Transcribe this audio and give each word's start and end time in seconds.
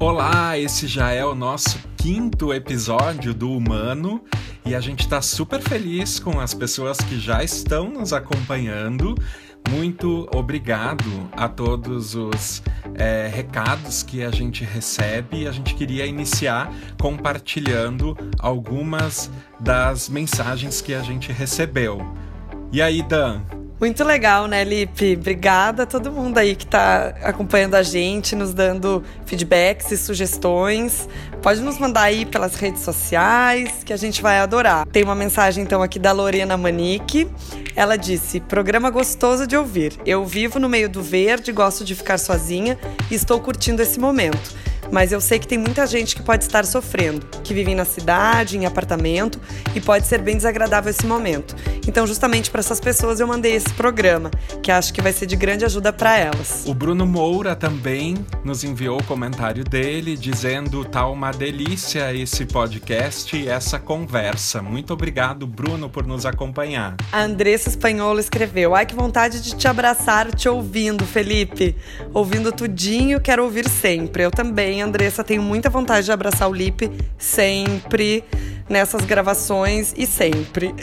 Olá, 0.00 0.58
esse 0.58 0.86
já 0.86 1.10
é 1.10 1.22
o 1.22 1.34
nosso 1.34 1.78
quinto 1.98 2.54
episódio 2.54 3.34
do 3.34 3.52
Humano 3.52 4.24
e 4.64 4.74
a 4.74 4.80
gente 4.80 5.00
está 5.00 5.20
super 5.20 5.60
feliz 5.60 6.18
com 6.18 6.40
as 6.40 6.54
pessoas 6.54 6.96
que 6.96 7.20
já 7.20 7.44
estão 7.44 7.90
nos 7.90 8.14
acompanhando. 8.14 9.14
Muito 9.68 10.26
obrigado 10.34 11.04
a 11.32 11.50
todos 11.50 12.14
os 12.14 12.62
é, 12.94 13.30
recados 13.30 14.02
que 14.02 14.22
a 14.22 14.30
gente 14.30 14.64
recebe. 14.64 15.46
A 15.46 15.52
gente 15.52 15.74
queria 15.74 16.06
iniciar 16.06 16.72
compartilhando 16.98 18.16
algumas 18.38 19.30
das 19.60 20.08
mensagens 20.08 20.80
que 20.80 20.94
a 20.94 21.02
gente 21.02 21.30
recebeu. 21.30 22.00
E 22.72 22.80
aí, 22.80 23.02
Dan, 23.02 23.42
muito 23.80 24.04
legal, 24.04 24.46
né, 24.46 24.62
Lipe? 24.62 25.16
Obrigada 25.18 25.84
a 25.84 25.86
todo 25.86 26.12
mundo 26.12 26.36
aí 26.36 26.54
que 26.54 26.64
está 26.64 27.14
acompanhando 27.22 27.74
a 27.74 27.82
gente, 27.82 28.36
nos 28.36 28.52
dando 28.52 29.02
feedbacks 29.24 29.90
e 29.90 29.96
sugestões. 29.96 31.08
Pode 31.42 31.62
nos 31.62 31.78
mandar 31.78 32.02
aí 32.02 32.26
pelas 32.26 32.54
redes 32.56 32.82
sociais, 32.82 33.82
que 33.82 33.92
a 33.92 33.96
gente 33.96 34.20
vai 34.20 34.38
adorar. 34.38 34.86
Tem 34.86 35.02
uma 35.02 35.14
mensagem 35.14 35.64
então 35.64 35.82
aqui 35.82 35.98
da 35.98 36.12
Lorena 36.12 36.58
Manique. 36.58 37.26
Ela 37.74 37.96
disse: 37.96 38.38
Programa 38.40 38.90
gostoso 38.90 39.46
de 39.46 39.56
ouvir. 39.56 39.98
Eu 40.04 40.26
vivo 40.26 40.58
no 40.58 40.68
meio 40.68 40.88
do 40.88 41.02
verde, 41.02 41.50
gosto 41.50 41.82
de 41.82 41.94
ficar 41.94 42.18
sozinha 42.18 42.78
e 43.10 43.14
estou 43.14 43.40
curtindo 43.40 43.80
esse 43.80 43.98
momento 43.98 44.69
mas 44.90 45.12
eu 45.12 45.20
sei 45.20 45.38
que 45.38 45.46
tem 45.46 45.58
muita 45.58 45.86
gente 45.86 46.16
que 46.16 46.22
pode 46.22 46.44
estar 46.44 46.64
sofrendo, 46.64 47.26
que 47.42 47.54
vive 47.54 47.74
na 47.74 47.84
cidade, 47.84 48.56
em 48.56 48.66
apartamento 48.66 49.40
e 49.74 49.80
pode 49.80 50.06
ser 50.06 50.20
bem 50.20 50.36
desagradável 50.36 50.90
esse 50.90 51.06
momento. 51.06 51.54
Então, 51.86 52.06
justamente 52.06 52.50
para 52.50 52.60
essas 52.60 52.80
pessoas 52.80 53.20
eu 53.20 53.26
mandei 53.26 53.54
esse 53.54 53.72
programa, 53.74 54.30
que 54.62 54.70
acho 54.70 54.92
que 54.92 55.00
vai 55.00 55.12
ser 55.12 55.26
de 55.26 55.36
grande 55.36 55.64
ajuda 55.64 55.92
para 55.92 56.16
elas. 56.16 56.64
O 56.66 56.74
Bruno 56.74 57.06
Moura 57.06 57.54
também 57.54 58.14
nos 58.44 58.64
enviou 58.64 58.98
o 58.98 59.04
comentário 59.04 59.64
dele 59.64 60.16
dizendo 60.16 60.84
tá 60.84 61.06
uma 61.06 61.30
delícia 61.30 62.12
esse 62.14 62.44
podcast 62.44 63.36
e 63.36 63.48
essa 63.48 63.78
conversa. 63.78 64.62
Muito 64.62 64.92
obrigado, 64.92 65.46
Bruno, 65.46 65.88
por 65.88 66.06
nos 66.06 66.26
acompanhar. 66.26 66.96
A 67.12 67.22
Andressa 67.22 67.68
Espanholo 67.68 68.20
escreveu: 68.20 68.74
"Ai 68.74 68.86
que 68.86 68.94
vontade 68.94 69.40
de 69.40 69.56
te 69.56 69.68
abraçar 69.68 70.30
te 70.34 70.48
ouvindo, 70.48 71.04
Felipe. 71.04 71.76
Ouvindo 72.12 72.52
tudinho, 72.52 73.20
quero 73.20 73.44
ouvir 73.44 73.68
sempre. 73.68 74.22
Eu 74.22 74.30
também 74.30 74.79
Andressa, 74.80 75.24
tenho 75.24 75.42
muita 75.42 75.68
vontade 75.68 76.06
de 76.06 76.12
abraçar 76.12 76.48
o 76.48 76.52
Lipe 76.52 76.90
sempre 77.18 78.24
nessas 78.68 79.04
gravações 79.04 79.92
e 79.96 80.06
sempre. 80.06 80.74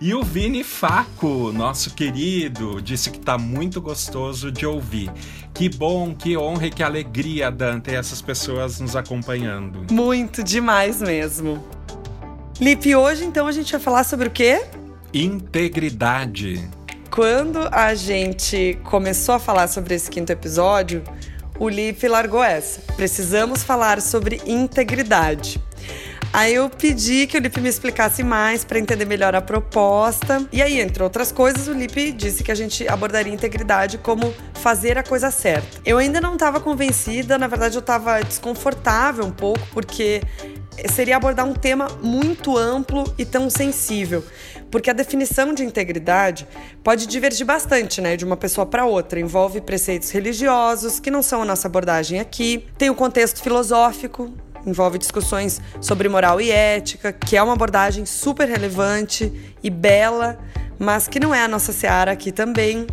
e 0.00 0.14
o 0.14 0.22
Vini 0.22 0.62
Faco, 0.62 1.52
nosso 1.52 1.94
querido, 1.94 2.80
disse 2.80 3.10
que 3.10 3.18
tá 3.18 3.36
muito 3.36 3.80
gostoso 3.80 4.52
de 4.52 4.64
ouvir. 4.64 5.10
Que 5.52 5.68
bom, 5.68 6.14
que 6.14 6.36
honra 6.36 6.66
e 6.66 6.70
que 6.70 6.82
alegria, 6.82 7.50
Dante, 7.50 7.94
essas 7.94 8.20
pessoas 8.20 8.78
nos 8.78 8.94
acompanhando. 8.94 9.92
Muito 9.92 10.42
demais 10.42 11.00
mesmo. 11.00 11.64
Lipe, 12.60 12.94
hoje 12.94 13.24
então 13.24 13.46
a 13.46 13.52
gente 13.52 13.72
vai 13.72 13.80
falar 13.80 14.04
sobre 14.04 14.28
o 14.28 14.30
quê? 14.30 14.62
Integridade. 15.12 16.68
Quando 17.10 17.68
a 17.72 17.94
gente 17.94 18.78
começou 18.84 19.36
a 19.36 19.38
falar 19.38 19.68
sobre 19.68 19.94
esse 19.94 20.10
quinto 20.10 20.30
episódio, 20.30 21.02
o 21.58 21.68
Lipe 21.68 22.06
largou 22.08 22.42
essa. 22.42 22.80
Precisamos 22.96 23.62
falar 23.62 24.00
sobre 24.00 24.40
integridade. 24.46 25.60
Aí 26.32 26.54
eu 26.54 26.68
pedi 26.68 27.26
que 27.26 27.38
o 27.38 27.40
Lipe 27.40 27.60
me 27.60 27.68
explicasse 27.68 28.22
mais 28.22 28.62
para 28.62 28.78
entender 28.78 29.06
melhor 29.06 29.34
a 29.34 29.40
proposta. 29.40 30.46
E 30.52 30.60
aí, 30.60 30.80
entre 30.80 31.02
outras 31.02 31.32
coisas, 31.32 31.66
o 31.66 31.72
Lipe 31.72 32.12
disse 32.12 32.44
que 32.44 32.52
a 32.52 32.54
gente 32.54 32.86
abordaria 32.86 33.32
integridade 33.32 33.96
como 33.98 34.34
fazer 34.54 34.98
a 34.98 35.02
coisa 35.02 35.30
certa. 35.30 35.80
Eu 35.84 35.96
ainda 35.96 36.20
não 36.20 36.34
estava 36.34 36.60
convencida, 36.60 37.38
na 37.38 37.46
verdade 37.46 37.76
eu 37.76 37.80
estava 37.80 38.20
desconfortável 38.20 39.24
um 39.24 39.30
pouco, 39.30 39.66
porque 39.72 40.20
seria 40.92 41.16
abordar 41.16 41.46
um 41.46 41.54
tema 41.54 41.88
muito 42.02 42.56
amplo 42.56 43.10
e 43.16 43.24
tão 43.24 43.48
sensível, 43.48 44.22
porque 44.76 44.90
a 44.90 44.92
definição 44.92 45.54
de 45.54 45.64
integridade 45.64 46.46
pode 46.84 47.06
divergir 47.06 47.46
bastante, 47.46 48.02
né, 48.02 48.14
de 48.14 48.26
uma 48.26 48.36
pessoa 48.36 48.66
para 48.66 48.84
outra. 48.84 49.18
Envolve 49.18 49.62
preceitos 49.62 50.10
religiosos, 50.10 51.00
que 51.00 51.10
não 51.10 51.22
são 51.22 51.40
a 51.40 51.46
nossa 51.46 51.66
abordagem 51.66 52.20
aqui, 52.20 52.66
tem 52.76 52.90
o 52.90 52.94
contexto 52.94 53.42
filosófico, 53.42 54.30
envolve 54.66 54.98
discussões 54.98 55.62
sobre 55.80 56.10
moral 56.10 56.42
e 56.42 56.50
ética, 56.50 57.10
que 57.10 57.38
é 57.38 57.42
uma 57.42 57.54
abordagem 57.54 58.04
super 58.04 58.46
relevante 58.46 59.32
e 59.62 59.70
bela, 59.70 60.38
mas 60.78 61.08
que 61.08 61.18
não 61.18 61.34
é 61.34 61.42
a 61.42 61.48
nossa 61.48 61.72
seara 61.72 62.12
aqui 62.12 62.30
também. 62.30 62.86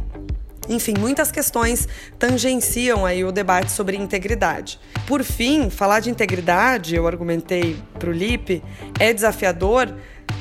Enfim, 0.70 0.94
muitas 0.98 1.34
questões 1.34 1.86
tangenciam 2.18 3.06
aí 3.06 3.26
o 3.26 3.32
debate 3.34 3.74
sobre 3.74 3.98
integridade. 3.98 4.80
Por 5.06 5.22
fim, 5.22 5.70
falar 5.70 6.00
de 6.00 6.10
integridade, 6.10 6.96
eu 6.96 7.06
argumentei 7.06 7.76
para 8.00 8.10
o 8.10 8.14
Lipe, 8.14 8.64
é 8.98 9.12
desafiador 9.12 9.94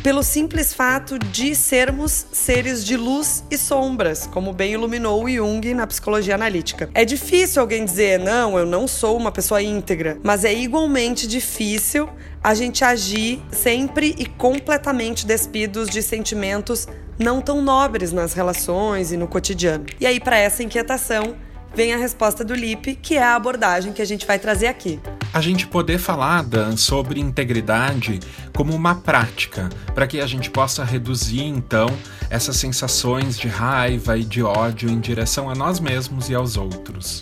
pelo 0.03 0.23
simples 0.23 0.75
fato 0.75 1.17
de 1.17 1.55
sermos 1.55 2.27
seres 2.33 2.85
de 2.85 2.97
luz 2.97 3.45
e 3.51 3.57
sombras, 3.57 4.27
como 4.27 4.53
bem 4.53 4.73
iluminou 4.73 5.29
Jung 5.29 5.73
na 5.75 5.87
psicologia 5.87 6.35
analítica. 6.35 6.91
É 6.93 7.05
difícil 7.05 7.63
alguém 7.63 7.85
dizer, 7.85 8.19
não, 8.19 8.59
eu 8.59 8.67
não 8.67 8.89
sou 8.89 9.17
uma 9.17 9.31
pessoa 9.31 9.63
íntegra, 9.63 10.19
mas 10.23 10.45
é 10.45 10.53
igualmente 10.53 11.27
difícil 11.27 12.09
a 12.43 12.53
gente 12.53 12.85
agir 12.85 13.41
sempre 13.53 14.17
e 14.19 14.27
completamente 14.27 15.25
despidos 15.25 15.89
de 15.89 16.03
sentimentos 16.03 16.89
não 17.17 17.41
tão 17.41 17.63
nobres 17.63 18.11
nas 18.13 18.33
relações 18.33 19.13
e 19.13 19.17
no 19.17 19.29
cotidiano. 19.29 19.87
E 20.01 20.07
aí, 20.07 20.19
para 20.19 20.37
essa 20.37 20.65
inquietação, 20.65 21.37
vem 21.75 21.93
a 21.93 21.97
resposta 21.97 22.45
do 22.45 22.55
Lipe, 22.55 22.95
que 22.95 23.17
é 23.17 23.23
a 23.23 23.35
abordagem 23.35 23.93
que 23.93 24.03
a 24.03 24.05
gente 24.05 24.27
vai 24.27 24.39
trazer 24.39 24.67
aqui. 24.67 25.01
A 25.33 25.41
gente 25.41 25.67
poder 25.67 25.99
falar, 25.99 26.43
Dan, 26.43 26.77
sobre 26.77 27.21
integridade 27.21 28.21
como 28.55 28.75
uma 28.75 28.97
prática, 28.97 29.69
para 29.95 30.07
que 30.07 30.21
a 30.21 30.27
gente 30.27 30.51
possa 30.51 30.85
reduzir, 30.85 31.45
então, 31.45 31.87
essas 32.29 32.57
sensações 32.57 33.39
de 33.39 33.49
raiva 33.49 34.17
e 34.19 34.25
de 34.25 34.43
ódio 34.43 34.91
em 34.91 35.01
direção 35.01 35.49
a 35.49 35.55
nós 35.55 35.81
mesmos 35.81 36.29
e 36.29 36.35
aos 36.35 36.57
outros. 36.57 37.19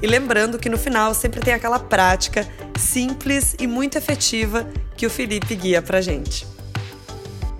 E 0.00 0.06
lembrando 0.06 0.58
que 0.58 0.68
no 0.68 0.78
final 0.78 1.14
sempre 1.14 1.40
tem 1.40 1.54
aquela 1.54 1.78
prática 1.78 2.46
simples 2.78 3.56
e 3.58 3.66
muito 3.66 3.96
efetiva 3.96 4.68
que 4.96 5.06
o 5.06 5.10
Felipe 5.10 5.54
guia 5.54 5.80
pra 5.80 6.00
gente. 6.00 6.55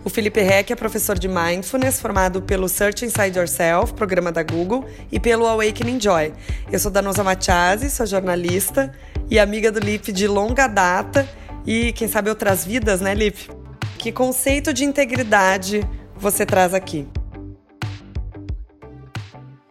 O 0.06 0.09
Felipe 0.09 0.39
Heck 0.39 0.72
é 0.72 0.77
professor 0.77 1.19
de 1.19 1.27
Mindfulness, 1.27 2.00
formado 2.00 2.41
pelo 2.41 2.69
Search 2.69 3.05
Inside 3.05 3.41
Yourself, 3.41 3.93
programa 3.93 4.31
da 4.31 4.44
Google, 4.44 4.89
e 5.11 5.19
pelo 5.19 5.44
Awakening 5.44 6.00
Joy. 6.00 6.33
Eu 6.71 6.78
sou 6.78 6.93
Danosa 6.93 7.25
Machazzi, 7.25 7.91
sou 7.91 8.06
jornalista 8.06 8.97
e 9.28 9.37
amiga 9.37 9.72
do 9.72 9.81
Lipe 9.81 10.12
de 10.12 10.28
longa 10.28 10.69
data 10.69 11.28
e, 11.66 11.93
quem 11.93 12.06
sabe, 12.06 12.31
outras 12.31 12.65
vidas, 12.65 13.00
né, 13.00 13.15
Lipe? 13.15 13.50
Que 13.99 14.12
conceito 14.12 14.72
de 14.72 14.84
integridade 14.84 15.81
você 16.15 16.47
traz 16.47 16.72
aqui? 16.72 17.09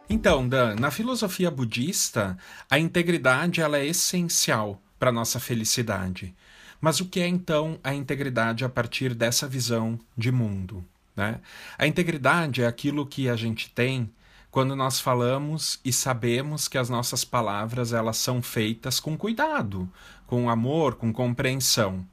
Então, 0.10 0.46
Dan, 0.46 0.76
na 0.76 0.92
filosofia 0.92 1.50
budista, 1.50 2.38
a 2.70 2.78
integridade 2.78 3.62
ela 3.62 3.78
é 3.78 3.86
essencial 3.86 4.82
para 5.00 5.14
nossa 5.14 5.40
felicidade. 5.40 6.36
Mas 6.80 7.00
o 7.00 7.06
que 7.06 7.20
é 7.20 7.28
então 7.28 7.80
a 7.84 7.94
integridade 7.94 8.64
a 8.64 8.70
partir 8.70 9.14
dessa 9.14 9.48
visão 9.48 10.00
de 10.18 10.32
mundo? 10.32 10.84
Né? 11.16 11.40
A 11.78 11.88
integridade 11.88 12.62
é 12.62 12.68
aquilo 12.68 13.06
que 13.06 13.30
a 13.30 13.36
gente 13.36 13.70
tem 13.70 14.10
quando 14.52 14.76
nós 14.76 15.00
falamos 15.00 15.80
e 15.84 15.92
sabemos 15.92 16.68
que 16.68 16.78
as 16.78 16.90
nossas 16.90 17.26
palavras 17.26 17.92
elas 17.92 18.18
são 18.18 18.42
feitas 18.42 19.00
com 19.00 19.18
cuidado, 19.18 19.90
com 20.26 20.50
amor, 20.50 20.96
com 20.96 21.12
compreensão. 21.12 22.06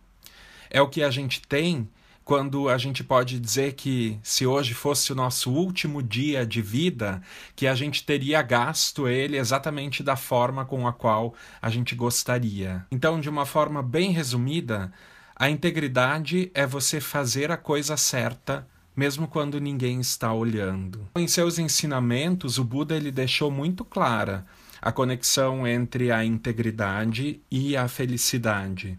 É 0.69 0.81
o 0.81 0.89
que 0.89 1.03
a 1.03 1.11
gente 1.11 1.41
tem 1.43 1.89
quando 2.25 2.69
a 2.69 2.78
gente 2.78 3.03
pode 3.03 3.38
dizer 3.38 3.75
que 3.75 4.19
se 4.22 4.47
hoje 4.47 4.75
fosse 4.75 5.12
o 5.12 5.14
nosso 5.14 5.50
último 5.50 6.02
dia 6.02 6.46
de 6.46 6.62
vida, 6.62 7.20
que 7.56 7.67
a 7.67 7.75
gente 7.75 8.05
teria 8.05 8.41
gasto 8.43 9.08
ele 9.08 9.37
exatamente 9.37 10.02
da 10.02 10.17
forma 10.17 10.64
com 10.64 10.87
a 10.87 10.93
qual 10.93 11.35
a 11.61 11.69
gente 11.69 11.94
gostaria. 11.94 12.87
Então, 12.91 13.20
de 13.20 13.29
uma 13.29 13.44
forma 13.44 13.82
bem 13.82 14.12
resumida, 14.12 14.93
a 15.35 15.50
integridade 15.50 16.50
é 16.55 16.67
você 16.67 17.00
fazer 17.00 17.50
a 17.50 17.56
coisa 17.56 17.96
certa 17.96 18.67
mesmo 18.94 19.26
quando 19.26 19.61
ninguém 19.61 20.00
está 20.00 20.32
olhando. 20.32 21.08
Em 21.17 21.26
seus 21.26 21.58
ensinamentos, 21.58 22.58
o 22.58 22.64
Buda 22.64 22.94
ele 22.94 23.11
deixou 23.11 23.50
muito 23.50 23.85
clara 23.85 24.44
a 24.81 24.93
conexão 24.93 25.67
entre 25.67 26.11
a 26.11 26.25
integridade 26.25 27.41
e 27.50 27.76
a 27.76 27.88
felicidade. 27.88 28.99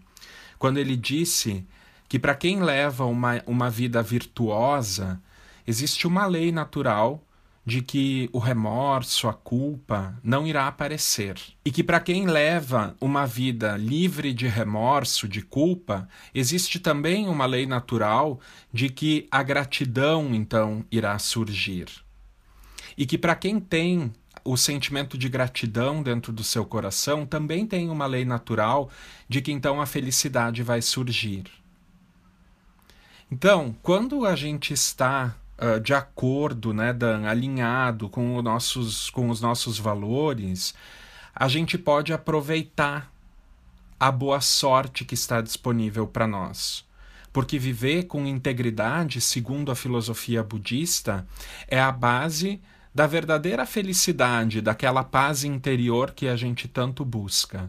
Quando 0.58 0.78
ele 0.78 0.96
disse 0.96 1.64
que 2.08 2.18
para 2.18 2.34
quem 2.34 2.62
leva 2.62 3.04
uma, 3.04 3.42
uma 3.46 3.70
vida 3.70 4.02
virtuosa, 4.02 5.20
existe 5.66 6.06
uma 6.06 6.26
lei 6.26 6.52
natural 6.52 7.22
de 7.66 7.80
que 7.80 8.28
o 8.32 8.38
remorso, 8.38 9.26
a 9.26 9.32
culpa 9.32 10.18
não 10.22 10.46
irá 10.46 10.68
aparecer. 10.68 11.36
E 11.64 11.70
que 11.70 11.82
para 11.82 11.98
quem 11.98 12.26
leva 12.26 12.94
uma 13.00 13.26
vida 13.26 13.76
livre 13.76 14.34
de 14.34 14.46
remorso, 14.46 15.26
de 15.26 15.40
culpa, 15.40 16.06
existe 16.34 16.78
também 16.78 17.26
uma 17.26 17.46
lei 17.46 17.64
natural 17.64 18.38
de 18.72 18.90
que 18.90 19.26
a 19.30 19.42
gratidão 19.42 20.34
então 20.34 20.84
irá 20.90 21.18
surgir. 21.18 21.86
E 22.98 23.06
que 23.06 23.16
para 23.16 23.34
quem 23.34 23.58
tem 23.58 24.12
o 24.44 24.58
sentimento 24.58 25.16
de 25.16 25.28
gratidão 25.28 26.02
dentro 26.02 26.30
do 26.30 26.44
seu 26.44 26.66
coração, 26.66 27.24
também 27.24 27.66
tem 27.66 27.88
uma 27.88 28.04
lei 28.04 28.26
natural 28.26 28.90
de 29.26 29.40
que 29.40 29.50
então 29.50 29.80
a 29.80 29.86
felicidade 29.86 30.62
vai 30.62 30.82
surgir. 30.82 31.44
Então, 33.30 33.74
quando 33.82 34.26
a 34.26 34.36
gente 34.36 34.72
está 34.72 35.34
uh, 35.58 35.80
de 35.80 35.94
acordo, 35.94 36.72
né, 36.72 36.92
Dan, 36.92 37.26
alinhado 37.26 38.08
com, 38.08 38.40
nossos, 38.42 39.10
com 39.10 39.28
os 39.28 39.40
nossos 39.40 39.78
valores, 39.78 40.74
a 41.34 41.48
gente 41.48 41.76
pode 41.76 42.12
aproveitar 42.12 43.12
a 43.98 44.10
boa 44.12 44.40
sorte 44.40 45.04
que 45.04 45.14
está 45.14 45.40
disponível 45.40 46.06
para 46.06 46.26
nós. 46.26 46.84
Porque 47.32 47.58
viver 47.58 48.04
com 48.04 48.26
integridade, 48.26 49.20
segundo 49.20 49.72
a 49.72 49.74
filosofia 49.74 50.42
budista, 50.42 51.26
é 51.66 51.80
a 51.80 51.90
base 51.90 52.60
da 52.94 53.08
verdadeira 53.08 53.66
felicidade, 53.66 54.60
daquela 54.60 55.02
paz 55.02 55.42
interior 55.42 56.12
que 56.12 56.28
a 56.28 56.36
gente 56.36 56.68
tanto 56.68 57.04
busca. 57.04 57.68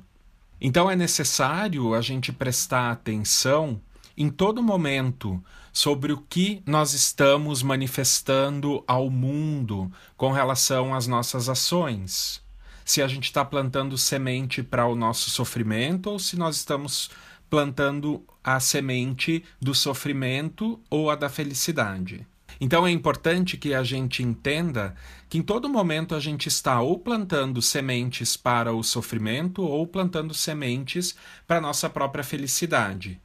Então 0.61 0.89
é 0.89 0.95
necessário 0.95 1.95
a 1.95 2.01
gente 2.01 2.31
prestar 2.31 2.91
atenção 2.91 3.81
em 4.17 4.29
todo 4.29 4.63
momento 4.63 5.43
sobre 5.73 6.13
o 6.13 6.17
que 6.17 6.63
nós 6.65 6.93
estamos 6.93 7.61
manifestando 7.61 8.83
ao 8.87 9.09
mundo 9.09 9.91
com 10.15 10.31
relação 10.31 10.93
às 10.93 11.05
nossas 11.05 11.49
ações. 11.49 12.41
Se 12.85 13.01
a 13.01 13.07
gente 13.07 13.25
está 13.25 13.43
plantando 13.43 13.97
semente 13.97 14.63
para 14.63 14.87
o 14.87 14.95
nosso 14.95 15.29
sofrimento 15.29 16.09
ou 16.09 16.19
se 16.19 16.37
nós 16.37 16.55
estamos 16.55 17.09
plantando 17.49 18.23
a 18.43 18.59
semente 18.59 19.43
do 19.61 19.73
sofrimento 19.73 20.79
ou 20.89 21.09
a 21.09 21.15
da 21.15 21.29
felicidade. 21.29 22.25
Então 22.59 22.87
é 22.87 22.91
importante 22.91 23.57
que 23.57 23.73
a 23.73 23.83
gente 23.83 24.23
entenda 24.23 24.95
que 25.27 25.37
em 25.37 25.41
todo 25.41 25.67
momento 25.67 26.15
a 26.15 26.19
gente 26.19 26.47
está 26.47 26.79
ou 26.79 26.97
plantando 26.97 27.61
sementes 27.61 28.37
para 28.37 28.73
o 28.73 28.81
sofrimento 28.81 29.61
ou 29.61 29.85
plantando 29.85 30.33
sementes 30.33 31.15
para 31.45 31.57
a 31.57 31.61
nossa 31.61 31.89
própria 31.89 32.23
felicidade. 32.23 33.19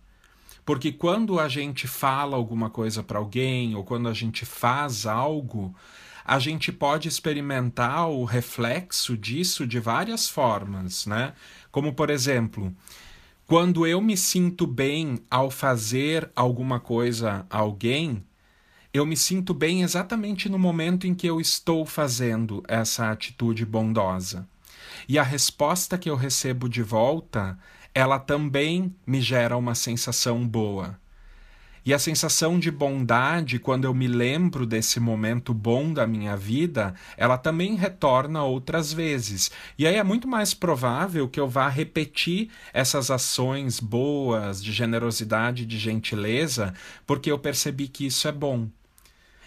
Porque 0.65 0.93
quando 0.93 1.41
a 1.41 1.49
gente 1.49 1.89
fala 1.89 2.37
alguma 2.37 2.71
coisa 2.71 3.03
para 3.03 3.19
alguém 3.19 3.75
ou 3.75 3.85
quando 3.85 4.09
a 4.09 4.15
gente 4.15 4.45
faz 4.45 5.07
algo, 5.07 5.75
a 6.25 6.39
gente 6.39 6.71
pode 6.71 7.09
experimentar 7.09 8.09
o 8.09 8.25
reflexo 8.25 9.17
disso 9.17 9.67
de 9.67 9.81
várias 9.81 10.29
formas, 10.29 11.07
né? 11.07 11.33
Como 11.73 11.93
por 11.93 12.11
exemplo, 12.11 12.75
quando 13.47 13.87
eu 13.87 14.01
me 14.01 14.17
sinto 14.17 14.67
bem 14.67 15.19
ao 15.29 15.51
fazer 15.51 16.31
alguma 16.37 16.79
coisa 16.79 17.45
a 17.51 17.59
alguém, 17.59 18.23
eu 18.93 19.07
me 19.07 19.17
sinto 19.17 19.53
bem 19.53 19.83
exatamente 19.83 20.49
no 20.49 20.59
momento 20.59 21.07
em 21.07 21.15
que 21.15 21.27
eu 21.27 21.41
estou 21.41 21.85
fazendo 21.87 22.63
essa 22.69 23.11
atitude 23.11 23.65
bondosa. 23.65 24.49
E 25.09 25.19
a 25.19 25.23
resposta 25.23 25.99
que 25.99 26.09
eu 26.09 26.17
recebo 26.17 26.69
de 26.69 26.83
volta, 26.83 27.59
ela 27.95 28.19
também 28.19 28.95
me 29.07 29.21
gera 29.21 29.57
uma 29.57 29.75
sensação 29.75 30.47
boa. 30.47 30.99
E 31.85 31.95
a 31.95 31.99
sensação 31.99 32.59
de 32.59 32.71
bondade, 32.71 33.59
quando 33.59 33.87
eu 33.87 33.95
me 33.95 34.07
lembro 34.07 34.67
desse 34.67 35.01
momento 35.01 35.55
bom 35.55 35.93
da 35.93 36.07
minha 36.07 36.37
vida, 36.37 36.95
ela 37.17 37.39
também 37.39 37.75
retorna 37.75 38.45
outras 38.45 38.93
vezes. 38.93 39.51
E 39.79 39.87
aí 39.87 39.97
é 39.97 40.05
muito 40.05 40.29
mais 40.29 40.53
provável 40.53 41.29
que 41.29 41.41
eu 41.41 41.49
vá 41.49 41.69
repetir 41.69 42.51
essas 42.73 43.11
ações 43.11 43.81
boas, 43.81 44.63
de 44.63 44.73
generosidade, 44.73 45.65
de 45.65 45.79
gentileza, 45.79 46.75
porque 47.07 47.31
eu 47.33 47.39
percebi 47.39 47.89
que 47.89 48.07
isso 48.07 48.29
é 48.29 48.33
bom. 48.33 48.69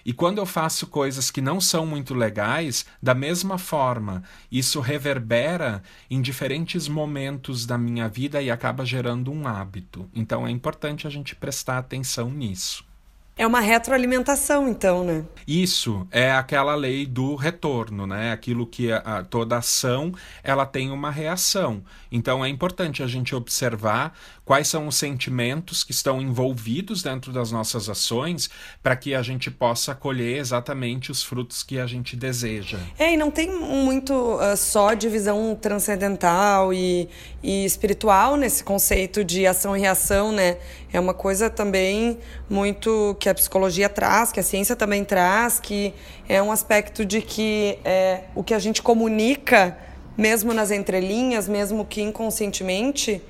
E 0.05 0.11
quando 0.11 0.37
eu 0.37 0.45
faço 0.45 0.87
coisas 0.87 1.31
que 1.31 1.41
não 1.41 1.61
são 1.61 1.85
muito 1.85 2.13
legais, 2.13 2.85
da 3.01 3.13
mesma 3.13 3.57
forma, 3.57 4.23
isso 4.51 4.79
reverbera 4.81 5.81
em 6.09 6.21
diferentes 6.21 6.87
momentos 6.87 7.65
da 7.65 7.77
minha 7.77 8.09
vida 8.09 8.41
e 8.41 8.51
acaba 8.51 8.85
gerando 8.85 9.31
um 9.31 9.47
hábito. 9.47 10.09
Então 10.13 10.45
é 10.45 10.51
importante 10.51 11.07
a 11.07 11.09
gente 11.09 11.35
prestar 11.35 11.77
atenção 11.77 12.29
nisso. 12.29 12.85
É 13.35 13.47
uma 13.47 13.59
retroalimentação, 13.59 14.67
então, 14.67 15.03
né? 15.03 15.23
Isso 15.47 16.07
é 16.11 16.31
aquela 16.31 16.75
lei 16.75 17.05
do 17.05 17.35
retorno, 17.35 18.05
né? 18.05 18.31
Aquilo 18.31 18.67
que 18.67 18.91
a, 18.91 18.97
a, 18.97 19.23
toda 19.23 19.57
ação 19.57 20.13
ela 20.43 20.67
tem 20.67 20.91
uma 20.91 21.09
reação. 21.09 21.83
Então 22.11 22.45
é 22.45 22.49
importante 22.49 23.01
a 23.01 23.07
gente 23.07 23.33
observar 23.33 24.13
quais 24.45 24.67
são 24.67 24.87
os 24.87 24.95
sentimentos 24.95 25.83
que 25.83 25.91
estão 25.91 26.21
envolvidos 26.21 27.01
dentro 27.01 27.31
das 27.31 27.51
nossas 27.51 27.89
ações 27.89 28.49
para 28.81 28.95
que 28.95 29.15
a 29.15 29.23
gente 29.23 29.49
possa 29.49 29.95
colher 29.95 30.37
exatamente 30.37 31.11
os 31.11 31.23
frutos 31.23 31.63
que 31.63 31.79
a 31.79 31.87
gente 31.87 32.15
deseja. 32.15 32.77
É, 32.99 33.13
e 33.13 33.17
não 33.17 33.31
tem 33.31 33.49
muito 33.49 34.13
uh, 34.13 34.55
só 34.55 34.93
divisão 34.93 35.57
transcendental 35.59 36.73
e, 36.73 37.09
e 37.41 37.65
espiritual 37.65 38.35
nesse 38.35 38.63
conceito 38.63 39.23
de 39.23 39.47
ação 39.47 39.75
e 39.75 39.79
reação, 39.79 40.31
né? 40.31 40.57
É 40.91 40.99
uma 40.99 41.13
coisa 41.13 41.49
também 41.49 42.19
muito 42.47 43.17
que 43.23 43.29
a 43.29 43.33
psicologia 43.33 43.87
traz, 43.87 44.33
que 44.33 44.39
a 44.41 44.43
ciência 44.43 44.75
também 44.75 45.05
traz, 45.05 45.57
que 45.57 45.93
é 46.27 46.43
um 46.43 46.51
aspecto 46.51 47.05
de 47.05 47.21
que 47.21 47.79
é, 47.85 48.23
o 48.35 48.43
que 48.43 48.53
a 48.53 48.59
gente 48.59 48.81
comunica, 48.81 49.77
mesmo 50.17 50.53
nas 50.53 50.71
entrelinhas, 50.71 51.47
mesmo 51.47 51.85
que 51.85 52.01
inconscientemente, 52.01 53.21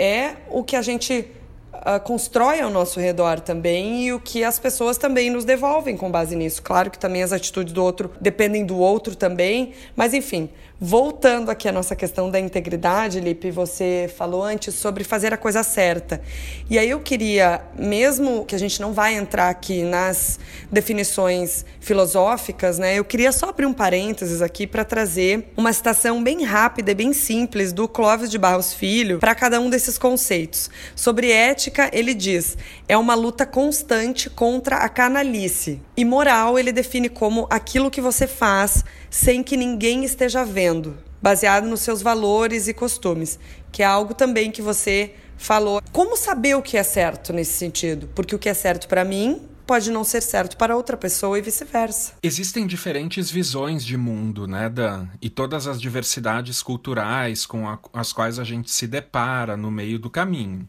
é 0.00 0.32
o 0.48 0.64
que 0.64 0.74
a 0.74 0.82
gente 0.82 1.30
uh, 1.72 2.00
constrói 2.02 2.60
ao 2.60 2.70
nosso 2.70 2.98
redor 2.98 3.38
também 3.38 4.06
e 4.06 4.12
o 4.12 4.18
que 4.18 4.42
as 4.42 4.58
pessoas 4.58 4.98
também 4.98 5.30
nos 5.30 5.44
devolvem 5.44 5.96
com 5.96 6.10
base 6.10 6.34
nisso. 6.34 6.60
Claro 6.60 6.90
que 6.90 6.98
também 6.98 7.22
as 7.22 7.32
atitudes 7.32 7.72
do 7.72 7.84
outro 7.84 8.10
dependem 8.20 8.66
do 8.66 8.78
outro 8.78 9.14
também, 9.14 9.74
mas 9.94 10.12
enfim, 10.12 10.50
Voltando 10.82 11.50
aqui 11.50 11.68
à 11.68 11.72
nossa 11.72 11.94
questão 11.94 12.30
da 12.30 12.40
integridade, 12.40 13.20
Lipe, 13.20 13.50
você 13.50 14.10
falou 14.16 14.42
antes 14.42 14.74
sobre 14.74 15.04
fazer 15.04 15.30
a 15.30 15.36
coisa 15.36 15.62
certa. 15.62 16.22
E 16.70 16.78
aí 16.78 16.88
eu 16.88 17.00
queria, 17.00 17.60
mesmo 17.78 18.46
que 18.46 18.54
a 18.54 18.58
gente 18.58 18.80
não 18.80 18.94
vai 18.94 19.14
entrar 19.14 19.50
aqui 19.50 19.82
nas 19.82 20.40
definições 20.72 21.66
filosóficas, 21.80 22.78
né? 22.78 22.98
Eu 22.98 23.04
queria 23.04 23.30
só 23.30 23.50
abrir 23.50 23.66
um 23.66 23.74
parênteses 23.74 24.40
aqui 24.40 24.66
para 24.66 24.82
trazer 24.82 25.52
uma 25.54 25.70
citação 25.70 26.22
bem 26.22 26.44
rápida 26.44 26.92
e 26.92 26.94
bem 26.94 27.12
simples 27.12 27.74
do 27.74 27.86
Clóvis 27.86 28.30
de 28.30 28.38
Barros 28.38 28.72
Filho 28.72 29.18
para 29.18 29.34
cada 29.34 29.60
um 29.60 29.68
desses 29.68 29.98
conceitos. 29.98 30.70
Sobre 30.96 31.30
ética, 31.30 31.90
ele 31.92 32.14
diz: 32.14 32.56
é 32.88 32.96
uma 32.96 33.14
luta 33.14 33.44
constante 33.44 34.30
contra 34.30 34.76
a 34.76 34.88
canalice. 34.88 35.78
E 35.94 36.06
moral, 36.06 36.58
ele 36.58 36.72
define 36.72 37.10
como 37.10 37.46
aquilo 37.50 37.90
que 37.90 38.00
você 38.00 38.26
faz 38.26 38.82
sem 39.10 39.42
que 39.42 39.56
ninguém 39.56 40.04
esteja 40.04 40.44
vendo, 40.44 40.96
baseado 41.20 41.66
nos 41.66 41.80
seus 41.80 42.00
valores 42.00 42.68
e 42.68 42.72
costumes, 42.72 43.38
que 43.72 43.82
é 43.82 43.86
algo 43.86 44.14
também 44.14 44.50
que 44.50 44.62
você 44.62 45.14
falou. 45.36 45.82
Como 45.92 46.16
saber 46.16 46.54
o 46.54 46.62
que 46.62 46.76
é 46.76 46.82
certo 46.82 47.32
nesse 47.32 47.52
sentido? 47.52 48.08
Porque 48.14 48.34
o 48.34 48.38
que 48.38 48.48
é 48.48 48.54
certo 48.54 48.86
para 48.86 49.04
mim 49.04 49.42
pode 49.66 49.90
não 49.90 50.02
ser 50.02 50.20
certo 50.20 50.56
para 50.56 50.74
outra 50.74 50.96
pessoa 50.96 51.38
e 51.38 51.42
vice-versa. 51.42 52.14
Existem 52.22 52.66
diferentes 52.66 53.30
visões 53.30 53.84
de 53.84 53.96
mundo, 53.96 54.46
né, 54.46 54.68
Dan? 54.68 55.06
E 55.22 55.30
todas 55.30 55.68
as 55.68 55.80
diversidades 55.80 56.60
culturais 56.60 57.46
com 57.46 57.68
a, 57.68 57.78
as 57.92 58.12
quais 58.12 58.38
a 58.40 58.44
gente 58.44 58.70
se 58.70 58.88
depara 58.88 59.56
no 59.56 59.70
meio 59.70 59.98
do 59.98 60.10
caminho. 60.10 60.68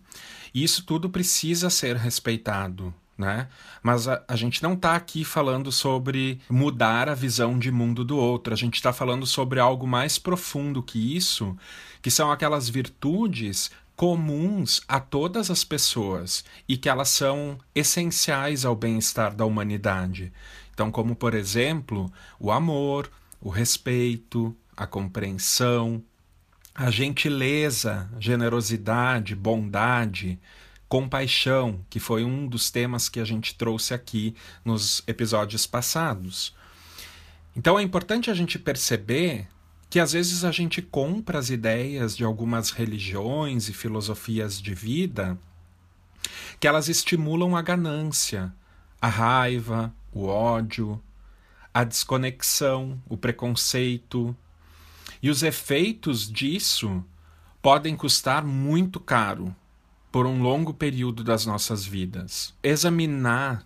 E 0.53 0.63
isso 0.63 0.86
tudo 0.86 1.10
precisa 1.10 1.69
ser 1.69 1.95
respeitado 1.95 2.93
né? 3.21 3.47
Mas 3.83 4.07
a, 4.07 4.23
a 4.27 4.35
gente 4.35 4.61
não 4.63 4.73
está 4.73 4.95
aqui 4.95 5.23
falando 5.23 5.71
sobre 5.71 6.41
mudar 6.49 7.07
a 7.07 7.13
visão 7.13 7.57
de 7.57 7.71
mundo 7.71 8.03
do 8.03 8.17
outro, 8.17 8.51
a 8.51 8.57
gente 8.57 8.75
está 8.75 8.91
falando 8.91 9.25
sobre 9.27 9.59
algo 9.59 9.87
mais 9.87 10.17
profundo 10.17 10.81
que 10.81 11.15
isso, 11.15 11.55
que 12.01 12.09
são 12.09 12.31
aquelas 12.31 12.67
virtudes 12.67 13.69
comuns 13.95 14.81
a 14.87 14.99
todas 14.99 15.51
as 15.51 15.63
pessoas 15.63 16.43
e 16.67 16.75
que 16.75 16.89
elas 16.89 17.09
são 17.09 17.59
essenciais 17.75 18.65
ao 18.65 18.75
bem-estar 18.75 19.35
da 19.35 19.45
humanidade. 19.45 20.33
Então, 20.73 20.89
como 20.89 21.15
por 21.15 21.35
exemplo, 21.35 22.11
o 22.39 22.51
amor, 22.51 23.11
o 23.39 23.49
respeito, 23.49 24.55
a 24.75 24.87
compreensão, 24.87 26.03
a 26.73 26.89
gentileza, 26.89 28.09
generosidade, 28.19 29.35
bondade, 29.35 30.39
compaixão, 30.91 31.79
que 31.89 32.01
foi 32.01 32.25
um 32.25 32.45
dos 32.45 32.69
temas 32.69 33.07
que 33.07 33.21
a 33.21 33.24
gente 33.24 33.55
trouxe 33.55 33.93
aqui 33.93 34.36
nos 34.65 35.01
episódios 35.07 35.65
passados. 35.65 36.53
Então 37.55 37.79
é 37.79 37.81
importante 37.81 38.29
a 38.29 38.33
gente 38.33 38.60
perceber 38.60 39.48
que 39.89 40.01
às 40.01 40.12
vezes 40.12 40.43
a 40.43 40.51
gente 40.51 40.81
compra 40.81 41.39
as 41.39 41.50
ideias 41.50 42.17
de 42.17 42.25
algumas 42.25 42.71
religiões 42.71 43.69
e 43.69 43.74
filosofias 43.74 44.62
de 44.62 44.74
vida 44.74 45.39
que 46.60 46.67
elas 46.67 46.89
estimulam 46.89 47.55
a 47.55 47.62
ganância, 47.62 48.53
a 49.01 49.07
raiva, 49.07 49.95
o 50.12 50.25
ódio, 50.25 51.01
a 51.74 51.86
desconexão, 51.86 53.01
o 53.07 53.15
preconceito. 53.15 54.36
E 55.24 55.29
os 55.29 55.41
efeitos 55.41 56.29
disso 56.29 57.01
podem 57.62 57.95
custar 57.95 58.43
muito 58.43 59.00
caro 59.00 59.55
por 60.11 60.25
um 60.25 60.41
longo 60.41 60.73
período 60.73 61.23
das 61.23 61.45
nossas 61.45 61.85
vidas. 61.85 62.53
Examinar 62.61 63.65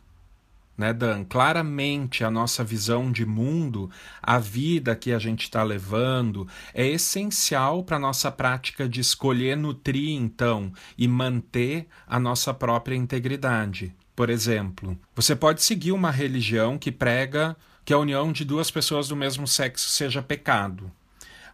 né, 0.78 0.94
Dan? 0.94 1.24
Claramente 1.24 2.24
a 2.24 2.30
nossa 2.30 2.64
visão 2.64 3.12
de 3.12 3.26
mundo, 3.26 3.90
a 4.22 4.38
vida 4.38 4.96
que 4.96 5.12
a 5.12 5.20
gente 5.20 5.44
está 5.44 5.64
levando, 5.64 6.48
é 6.74 6.86
essencial 6.86 7.84
para 7.84 7.98
a 7.98 8.00
nossa 8.00 8.32
prática 8.32 8.88
de 8.88 9.00
escolher 9.00 9.56
nutrir, 9.56 10.18
então, 10.18 10.72
e 10.98 11.08
manter 11.08 11.88
a 12.06 12.20
nossa 12.20 12.54
própria 12.54 12.96
integridade. 12.96 13.94
Por 14.16 14.30
exemplo, 14.30 14.98
você 15.16 15.36
pode 15.36 15.64
seguir 15.64 15.92
uma 15.92 16.12
religião 16.12 16.78
que 16.78 16.92
prega 16.92 17.56
que 17.84 17.94
a 17.94 17.98
união 17.98 18.32
de 18.32 18.44
duas 18.44 18.72
pessoas 18.72 19.08
do 19.08 19.16
mesmo 19.16 19.48
sexo 19.48 19.90
seja 19.90 20.22
pecado. 20.22 20.92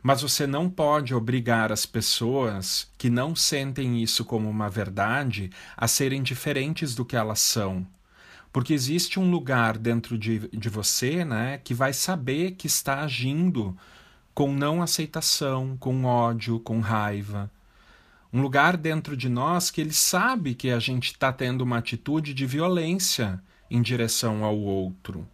Mas 0.03 0.21
você 0.21 0.47
não 0.47 0.69
pode 0.69 1.13
obrigar 1.13 1.71
as 1.71 1.85
pessoas 1.85 2.91
que 2.97 3.09
não 3.09 3.35
sentem 3.35 4.01
isso 4.01 4.25
como 4.25 4.49
uma 4.49 4.69
verdade 4.69 5.51
a 5.77 5.87
serem 5.87 6.23
diferentes 6.23 6.95
do 6.95 7.05
que 7.05 7.15
elas 7.15 7.39
são. 7.39 7.85
Porque 8.51 8.73
existe 8.73 9.19
um 9.19 9.29
lugar 9.29 9.77
dentro 9.77 10.17
de, 10.17 10.47
de 10.49 10.69
você 10.69 11.23
né, 11.23 11.59
que 11.63 11.73
vai 11.73 11.93
saber 11.93 12.51
que 12.51 12.67
está 12.67 13.01
agindo 13.01 13.77
com 14.33 14.51
não 14.51 14.81
aceitação, 14.81 15.77
com 15.77 16.03
ódio, 16.03 16.59
com 16.59 16.79
raiva. 16.79 17.49
Um 18.33 18.41
lugar 18.41 18.77
dentro 18.77 19.15
de 19.15 19.29
nós 19.29 19.69
que 19.69 19.81
ele 19.81 19.93
sabe 19.93 20.55
que 20.55 20.71
a 20.71 20.79
gente 20.79 21.11
está 21.11 21.31
tendo 21.31 21.61
uma 21.61 21.77
atitude 21.77 22.33
de 22.33 22.45
violência 22.45 23.41
em 23.69 23.81
direção 23.81 24.43
ao 24.43 24.57
outro. 24.57 25.27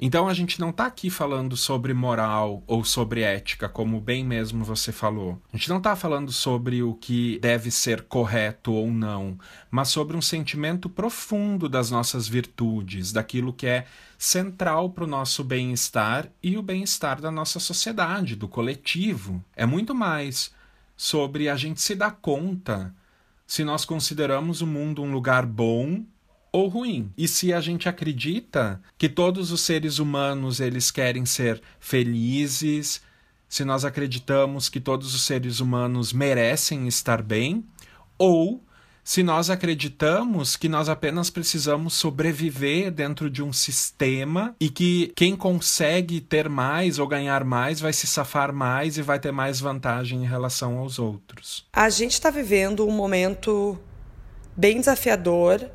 Então 0.00 0.28
a 0.28 0.34
gente 0.34 0.60
não 0.60 0.70
está 0.70 0.86
aqui 0.86 1.10
falando 1.10 1.56
sobre 1.56 1.92
moral 1.92 2.62
ou 2.68 2.84
sobre 2.84 3.22
ética, 3.22 3.68
como 3.68 4.00
bem 4.00 4.24
mesmo 4.24 4.64
você 4.64 4.92
falou. 4.92 5.42
A 5.52 5.56
gente 5.56 5.68
não 5.68 5.78
está 5.78 5.96
falando 5.96 6.30
sobre 6.30 6.84
o 6.84 6.94
que 6.94 7.38
deve 7.40 7.68
ser 7.70 8.02
correto 8.02 8.72
ou 8.72 8.92
não, 8.92 9.36
mas 9.68 9.88
sobre 9.88 10.16
um 10.16 10.22
sentimento 10.22 10.88
profundo 10.88 11.68
das 11.68 11.90
nossas 11.90 12.28
virtudes, 12.28 13.10
daquilo 13.10 13.52
que 13.52 13.66
é 13.66 13.86
central 14.16 14.90
para 14.90 15.02
o 15.02 15.08
nosso 15.08 15.42
bem-estar 15.42 16.28
e 16.40 16.56
o 16.56 16.62
bem-estar 16.62 17.20
da 17.20 17.30
nossa 17.30 17.58
sociedade, 17.58 18.36
do 18.36 18.46
coletivo. 18.46 19.44
É 19.56 19.66
muito 19.66 19.96
mais 19.96 20.54
sobre 20.96 21.48
a 21.48 21.56
gente 21.56 21.80
se 21.80 21.96
dar 21.96 22.12
conta 22.12 22.94
se 23.48 23.64
nós 23.64 23.84
consideramos 23.84 24.60
o 24.60 24.66
mundo 24.66 25.02
um 25.02 25.10
lugar 25.10 25.44
bom 25.44 26.04
ou 26.52 26.68
ruim. 26.68 27.10
E 27.16 27.26
se 27.28 27.52
a 27.52 27.60
gente 27.60 27.88
acredita 27.88 28.80
que 28.96 29.08
todos 29.08 29.52
os 29.52 29.60
seres 29.60 29.98
humanos 29.98 30.60
eles 30.60 30.90
querem 30.90 31.24
ser 31.24 31.60
felizes, 31.78 33.00
se 33.48 33.64
nós 33.64 33.84
acreditamos 33.84 34.68
que 34.68 34.80
todos 34.80 35.14
os 35.14 35.22
seres 35.22 35.60
humanos 35.60 36.12
merecem 36.12 36.86
estar 36.86 37.22
bem, 37.22 37.64
ou 38.18 38.62
se 39.08 39.22
nós 39.22 39.48
acreditamos 39.48 40.54
que 40.54 40.68
nós 40.68 40.86
apenas 40.86 41.30
precisamos 41.30 41.94
sobreviver 41.94 42.90
dentro 42.90 43.30
de 43.30 43.42
um 43.42 43.54
sistema 43.54 44.54
e 44.60 44.68
que 44.68 45.10
quem 45.16 45.34
consegue 45.34 46.20
ter 46.20 46.46
mais 46.46 46.98
ou 46.98 47.06
ganhar 47.06 47.42
mais 47.42 47.80
vai 47.80 47.94
se 47.94 48.06
safar 48.06 48.52
mais 48.52 48.98
e 48.98 49.02
vai 49.02 49.18
ter 49.18 49.32
mais 49.32 49.60
vantagem 49.60 50.22
em 50.22 50.26
relação 50.26 50.76
aos 50.76 50.98
outros. 50.98 51.66
A 51.72 51.88
gente 51.88 52.12
está 52.12 52.28
vivendo 52.28 52.86
um 52.86 52.90
momento 52.90 53.78
bem 54.54 54.78
desafiador 54.78 55.70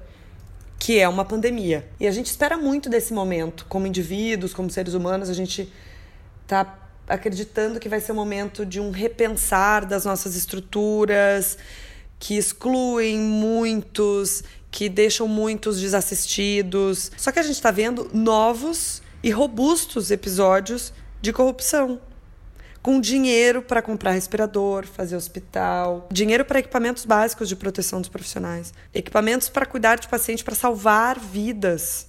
que 0.83 0.99
é 0.99 1.07
uma 1.07 1.23
pandemia. 1.23 1.87
E 1.97 2.05
a 2.05 2.11
gente 2.11 2.25
espera 2.25 2.57
muito 2.57 2.89
desse 2.89 3.13
momento, 3.13 3.65
como 3.69 3.87
indivíduos, 3.87 4.53
como 4.53 4.69
seres 4.69 4.93
humanos, 4.93 5.29
a 5.29 5.33
gente 5.33 5.71
está 6.41 6.77
acreditando 7.07 7.79
que 7.79 7.87
vai 7.87 8.01
ser 8.01 8.11
um 8.11 8.15
momento 8.15 8.65
de 8.65 8.81
um 8.81 8.91
repensar 8.91 9.85
das 9.85 10.03
nossas 10.03 10.35
estruturas, 10.35 11.57
que 12.19 12.35
excluem 12.35 13.17
muitos, 13.17 14.43
que 14.69 14.89
deixam 14.89 15.25
muitos 15.25 15.79
desassistidos. 15.79 17.13
Só 17.15 17.31
que 17.31 17.39
a 17.39 17.43
gente 17.43 17.55
está 17.55 17.71
vendo 17.71 18.11
novos 18.13 19.01
e 19.23 19.31
robustos 19.31 20.11
episódios 20.11 20.91
de 21.21 21.31
corrupção 21.31 22.01
com 22.83 22.99
dinheiro 22.99 23.61
para 23.61 23.81
comprar 23.81 24.11
respirador, 24.11 24.85
fazer 24.85 25.15
hospital, 25.15 26.09
dinheiro 26.11 26.43
para 26.43 26.59
equipamentos 26.59 27.05
básicos 27.05 27.47
de 27.47 27.55
proteção 27.55 28.01
dos 28.01 28.09
profissionais, 28.09 28.73
equipamentos 28.93 29.47
para 29.47 29.65
cuidar 29.65 29.97
de 29.97 30.09
paciente, 30.09 30.43
para 30.43 30.53
salvar 30.53 31.17
vidas. 31.17 32.07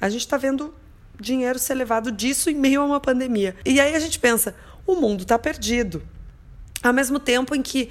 A 0.00 0.08
gente 0.08 0.20
está 0.20 0.36
vendo 0.36 0.72
dinheiro 1.20 1.58
ser 1.58 1.74
levado 1.74 2.12
disso 2.12 2.48
em 2.48 2.54
meio 2.54 2.80
a 2.80 2.84
uma 2.84 3.00
pandemia. 3.00 3.56
E 3.66 3.80
aí 3.80 3.96
a 3.96 3.98
gente 3.98 4.20
pensa, 4.20 4.54
o 4.86 4.94
mundo 4.94 5.22
está 5.22 5.36
perdido. 5.36 6.00
Ao 6.80 6.92
mesmo 6.92 7.18
tempo 7.18 7.52
em 7.52 7.60
que 7.60 7.90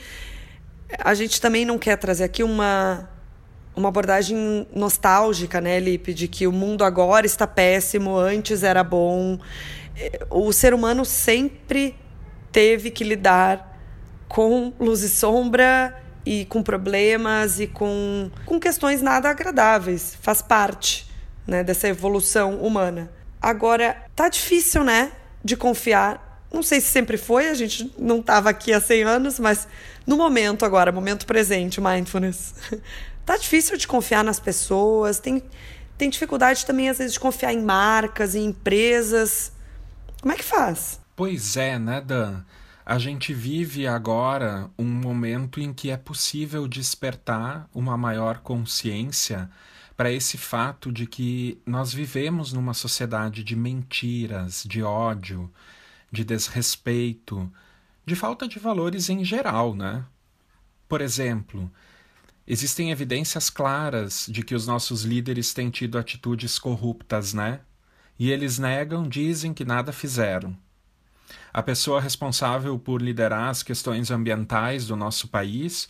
a 0.97 1.13
gente 1.13 1.41
também 1.41 1.65
não 1.65 1.77
quer 1.77 1.97
trazer 1.97 2.23
aqui 2.23 2.41
uma 2.41 3.09
uma 3.75 3.89
abordagem 3.89 4.67
nostálgica, 4.73 5.59
né, 5.59 5.79
Lipe, 5.79 6.13
de 6.13 6.27
que 6.27 6.45
o 6.45 6.51
mundo 6.51 6.83
agora 6.83 7.25
está 7.25 7.47
péssimo, 7.47 8.15
antes 8.15 8.61
era 8.61 8.83
bom. 8.83 9.39
O 10.29 10.53
ser 10.53 10.75
humano 10.75 11.03
sempre 11.03 11.95
teve 12.53 12.91
que 12.91 13.03
lidar 13.03 13.77
com 14.29 14.71
luz 14.79 15.01
e 15.01 15.09
sombra 15.09 16.01
e 16.25 16.45
com 16.45 16.63
problemas 16.63 17.59
e 17.59 17.67
com, 17.67 18.31
com 18.45 18.59
questões 18.59 19.01
nada 19.01 19.29
agradáveis. 19.29 20.15
Faz 20.21 20.41
parte 20.41 21.11
né, 21.45 21.63
dessa 21.63 21.87
evolução 21.87 22.59
humana. 22.59 23.11
Agora, 23.41 23.97
tá 24.15 24.29
difícil, 24.29 24.83
né, 24.83 25.11
de 25.43 25.57
confiar. 25.57 26.45
Não 26.53 26.63
sei 26.63 26.79
se 26.79 26.87
sempre 26.87 27.17
foi, 27.17 27.49
a 27.49 27.53
gente 27.53 27.91
não 27.97 28.19
estava 28.19 28.51
aqui 28.51 28.71
há 28.71 28.79
100 28.79 29.03
anos, 29.03 29.39
mas 29.39 29.67
no 30.05 30.15
momento 30.15 30.63
agora, 30.63 30.91
momento 30.91 31.25
presente, 31.25 31.81
mindfulness. 31.81 32.53
tá 33.25 33.35
difícil 33.35 33.75
de 33.75 33.87
confiar 33.87 34.23
nas 34.23 34.39
pessoas, 34.39 35.19
tem, 35.19 35.43
tem 35.97 36.09
dificuldade 36.09 36.65
também, 36.65 36.87
às 36.87 36.99
vezes, 36.99 37.13
de 37.13 37.19
confiar 37.19 37.51
em 37.51 37.61
marcas, 37.61 38.35
em 38.35 38.45
empresas. 38.45 39.51
Como 40.21 40.31
é 40.31 40.37
que 40.37 40.43
faz? 40.43 41.02
Pois 41.23 41.55
é, 41.55 41.79
né, 41.79 42.01
Dan? 42.01 42.43
A 42.85 42.99
gente 42.99 43.33
vive 43.33 43.87
agora 43.87 44.69
um 44.77 44.83
momento 44.83 45.61
em 45.61 45.73
que 45.73 45.89
é 45.89 45.95
possível 45.95 46.67
despertar 46.67 47.69
uma 47.73 47.95
maior 47.95 48.39
consciência 48.39 49.49
para 49.95 50.11
esse 50.11 50.37
fato 50.37 50.91
de 50.91 51.07
que 51.07 51.61
nós 51.65 51.93
vivemos 51.93 52.51
numa 52.51 52.73
sociedade 52.73 53.41
de 53.41 53.55
mentiras, 53.55 54.65
de 54.67 54.83
ódio, 54.83 55.49
de 56.11 56.25
desrespeito, 56.25 57.49
de 58.05 58.17
falta 58.17 58.45
de 58.45 58.59
valores 58.59 59.09
em 59.09 59.23
geral, 59.23 59.73
né? 59.73 60.03
Por 60.89 60.99
exemplo, 60.99 61.71
existem 62.45 62.91
evidências 62.91 63.49
claras 63.49 64.25
de 64.27 64.43
que 64.43 64.53
os 64.53 64.67
nossos 64.67 65.03
líderes 65.03 65.53
têm 65.53 65.69
tido 65.69 65.97
atitudes 65.97 66.59
corruptas, 66.59 67.33
né? 67.33 67.61
E 68.19 68.29
eles 68.29 68.59
negam, 68.59 69.07
dizem 69.07 69.53
que 69.53 69.63
nada 69.63 69.93
fizeram. 69.93 70.61
A 71.53 71.61
pessoa 71.61 72.01
responsável 72.01 72.77
por 72.79 73.01
liderar 73.01 73.49
as 73.49 73.63
questões 73.63 74.11
ambientais 74.11 74.87
do 74.87 74.95
nosso 74.95 75.27
país 75.27 75.87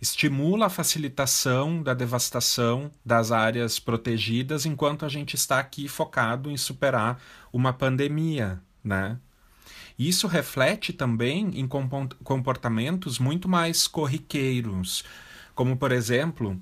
estimula 0.00 0.66
a 0.66 0.70
facilitação 0.70 1.82
da 1.82 1.92
devastação 1.92 2.90
das 3.04 3.32
áreas 3.32 3.78
protegidas 3.78 4.64
enquanto 4.64 5.04
a 5.04 5.08
gente 5.08 5.34
está 5.34 5.58
aqui 5.58 5.88
focado 5.88 6.50
em 6.50 6.56
superar 6.56 7.20
uma 7.52 7.72
pandemia, 7.72 8.60
né? 8.82 9.18
Isso 9.98 10.28
reflete 10.28 10.92
também 10.92 11.50
em 11.58 11.66
comportamentos 11.66 13.18
muito 13.18 13.48
mais 13.48 13.88
corriqueiros, 13.88 15.02
como 15.56 15.76
por 15.76 15.90
exemplo, 15.90 16.60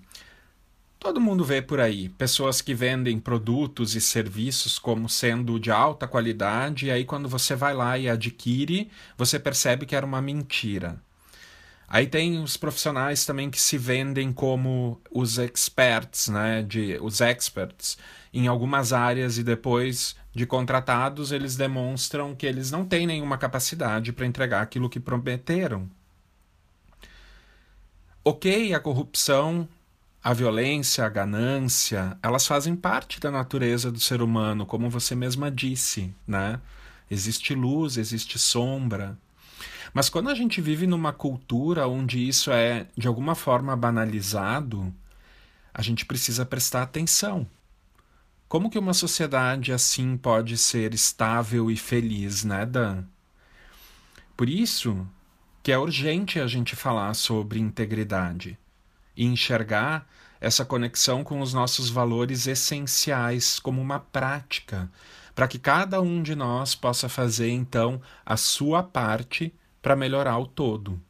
Todo 0.98 1.20
mundo 1.20 1.44
vê 1.44 1.60
por 1.62 1.78
aí 1.78 2.08
pessoas 2.08 2.60
que 2.60 2.74
vendem 2.74 3.20
produtos 3.20 3.94
e 3.94 4.00
serviços 4.00 4.78
como 4.78 5.08
sendo 5.08 5.60
de 5.60 5.70
alta 5.70 6.08
qualidade, 6.08 6.86
e 6.86 6.90
aí 6.90 7.04
quando 7.04 7.28
você 7.28 7.54
vai 7.54 7.74
lá 7.74 7.98
e 7.98 8.08
adquire, 8.08 8.90
você 9.16 9.38
percebe 9.38 9.86
que 9.86 9.94
era 9.94 10.06
uma 10.06 10.22
mentira. 10.22 11.00
Aí 11.88 12.06
tem 12.06 12.42
os 12.42 12.56
profissionais 12.56 13.24
também 13.24 13.48
que 13.48 13.60
se 13.60 13.78
vendem 13.78 14.32
como 14.32 15.00
os 15.10 15.38
experts, 15.38 16.28
né, 16.28 16.62
de 16.62 16.98
os 17.00 17.20
experts 17.20 17.96
em 18.34 18.48
algumas 18.48 18.92
áreas 18.92 19.38
e 19.38 19.44
depois 19.44 20.16
de 20.34 20.44
contratados 20.44 21.30
eles 21.30 21.56
demonstram 21.56 22.34
que 22.34 22.44
eles 22.44 22.70
não 22.70 22.84
têm 22.84 23.06
nenhuma 23.06 23.38
capacidade 23.38 24.12
para 24.12 24.26
entregar 24.26 24.62
aquilo 24.62 24.90
que 24.90 24.98
prometeram. 24.98 25.88
OK, 28.24 28.74
a 28.74 28.80
corrupção 28.80 29.68
a 30.26 30.32
violência, 30.32 31.06
a 31.06 31.08
ganância, 31.08 32.18
elas 32.20 32.48
fazem 32.48 32.74
parte 32.74 33.20
da 33.20 33.30
natureza 33.30 33.92
do 33.92 34.00
ser 34.00 34.20
humano, 34.20 34.66
como 34.66 34.90
você 34.90 35.14
mesma 35.14 35.52
disse, 35.52 36.12
né? 36.26 36.60
Existe 37.08 37.54
luz, 37.54 37.96
existe 37.96 38.36
sombra. 38.36 39.16
Mas 39.94 40.08
quando 40.08 40.28
a 40.28 40.34
gente 40.34 40.60
vive 40.60 40.84
numa 40.84 41.12
cultura 41.12 41.86
onde 41.86 42.26
isso 42.26 42.50
é 42.50 42.88
de 42.96 43.06
alguma 43.06 43.36
forma 43.36 43.76
banalizado, 43.76 44.92
a 45.72 45.80
gente 45.80 46.04
precisa 46.04 46.44
prestar 46.44 46.82
atenção. 46.82 47.46
Como 48.48 48.68
que 48.68 48.80
uma 48.80 48.94
sociedade 48.94 49.72
assim 49.72 50.16
pode 50.16 50.58
ser 50.58 50.92
estável 50.92 51.70
e 51.70 51.76
feliz, 51.76 52.42
né, 52.42 52.66
Dan? 52.66 53.04
Por 54.36 54.48
isso 54.48 55.06
que 55.62 55.70
é 55.70 55.78
urgente 55.78 56.40
a 56.40 56.48
gente 56.48 56.74
falar 56.74 57.14
sobre 57.14 57.60
integridade 57.60 58.58
e 59.16 59.24
enxergar 59.24 60.06
essa 60.40 60.64
conexão 60.64 61.24
com 61.24 61.40
os 61.40 61.54
nossos 61.54 61.88
valores 61.88 62.46
essenciais 62.46 63.58
como 63.58 63.80
uma 63.80 63.98
prática, 63.98 64.90
para 65.34 65.48
que 65.48 65.58
cada 65.58 66.00
um 66.00 66.22
de 66.22 66.34
nós 66.34 66.74
possa 66.74 67.08
fazer 67.08 67.50
então 67.50 68.00
a 68.24 68.36
sua 68.36 68.82
parte 68.82 69.54
para 69.80 69.96
melhorar 69.96 70.38
o 70.38 70.46
todo 70.46 71.00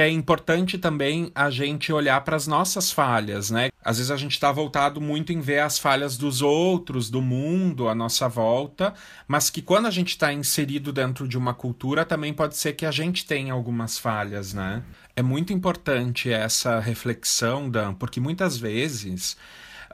é 0.00 0.08
importante 0.08 0.78
também 0.78 1.30
a 1.34 1.50
gente 1.50 1.92
olhar 1.92 2.20
para 2.22 2.36
as 2.36 2.46
nossas 2.46 2.90
falhas, 2.90 3.50
né? 3.50 3.69
Às 3.82 3.96
vezes 3.96 4.10
a 4.10 4.16
gente 4.16 4.32
está 4.32 4.52
voltado 4.52 5.00
muito 5.00 5.32
em 5.32 5.40
ver 5.40 5.60
as 5.60 5.78
falhas 5.78 6.16
dos 6.16 6.42
outros, 6.42 7.08
do 7.08 7.22
mundo, 7.22 7.88
à 7.88 7.94
nossa 7.94 8.28
volta, 8.28 8.92
mas 9.26 9.48
que 9.48 9.62
quando 9.62 9.86
a 9.86 9.90
gente 9.90 10.10
está 10.10 10.32
inserido 10.32 10.92
dentro 10.92 11.26
de 11.26 11.38
uma 11.38 11.54
cultura, 11.54 12.04
também 12.04 12.34
pode 12.34 12.56
ser 12.56 12.74
que 12.74 12.84
a 12.84 12.90
gente 12.90 13.24
tenha 13.24 13.52
algumas 13.52 13.98
falhas, 13.98 14.52
né? 14.52 14.82
É 15.16 15.22
muito 15.22 15.52
importante 15.52 16.30
essa 16.30 16.78
reflexão, 16.78 17.70
Dan, 17.70 17.94
porque 17.94 18.20
muitas 18.20 18.56
vezes 18.56 19.36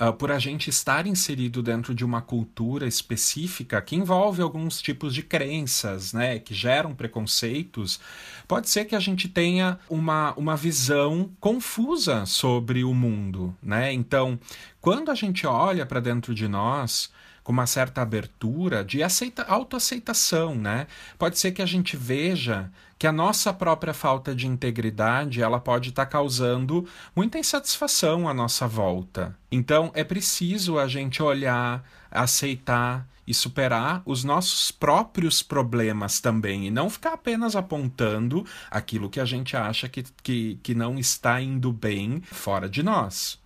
uh, 0.01 0.13
por 0.13 0.31
a 0.31 0.39
gente 0.39 0.71
estar 0.71 1.07
inserido 1.07 1.63
dentro 1.63 1.95
de 1.95 2.05
uma 2.05 2.21
cultura 2.21 2.87
específica 2.87 3.81
que 3.81 3.97
envolve 3.97 4.43
alguns 4.43 4.81
tipos 4.81 5.15
de 5.15 5.23
crenças, 5.23 6.13
né, 6.13 6.39
que 6.39 6.55
geram 6.55 6.95
preconceitos, 6.95 8.01
pode 8.47 8.69
ser 8.69 8.85
que 8.85 8.95
a 8.95 9.01
gente 9.01 9.29
tenha 9.29 9.79
uma, 9.89 10.33
uma 10.35 10.57
visão 10.57 11.31
confusa 11.41 12.27
sobre 12.27 12.85
o 12.85 12.95
mundo, 12.95 13.57
né? 13.63 13.93
Então, 13.93 14.39
quando 14.81 15.11
a 15.11 15.15
gente 15.15 15.47
olha 15.47 15.85
para 15.85 16.01
dentro 16.01 16.35
de 16.35 16.47
nós, 16.47 17.11
com 17.47 17.53
uma 17.53 17.65
certa 17.65 18.03
abertura 18.03 18.85
de 18.85 19.05
aceita, 19.05 19.45
autoaceitação, 19.45 20.57
né? 20.57 20.89
Pode 21.17 21.39
ser 21.39 21.53
que 21.53 21.63
a 21.63 21.67
gente 21.67 21.97
veja 21.97 22.73
que 22.99 23.07
a 23.07 23.13
nossa 23.13 23.53
própria 23.55 23.95
falta 23.95 24.35
de 24.35 24.49
integridade 24.49 25.41
ela 25.41 25.61
pode 25.61 25.91
estar 25.91 26.07
tá 26.07 26.11
causando 26.11 26.89
muita 27.15 27.39
insatisfação 27.39 28.29
à 28.29 28.35
nossa 28.35 28.67
volta. 28.67 29.39
Então 29.49 29.93
é 29.95 30.03
preciso 30.03 30.77
a 30.77 30.89
gente 30.89 31.23
olhar, 31.23 31.89
aceitar 32.11 33.07
e 33.25 33.33
superar 33.33 34.03
os 34.05 34.25
nossos 34.25 34.73
próprios 34.73 35.41
problemas 35.41 36.19
também 36.19 36.67
e 36.67 36.71
não 36.73 36.91
ficar 36.91 37.13
apenas 37.13 37.55
apontando 37.55 38.45
aquilo 38.69 39.09
que 39.09 39.21
a 39.21 39.25
gente 39.25 39.57
acha 39.57 39.89
que, 39.89 40.03
que, 40.21 40.59
que 40.65 40.75
não 40.75 40.99
está 40.99 41.41
indo 41.41 41.73
bem 41.73 42.21
fora 42.23 42.69
de 42.69 42.83
nós. 42.83 43.39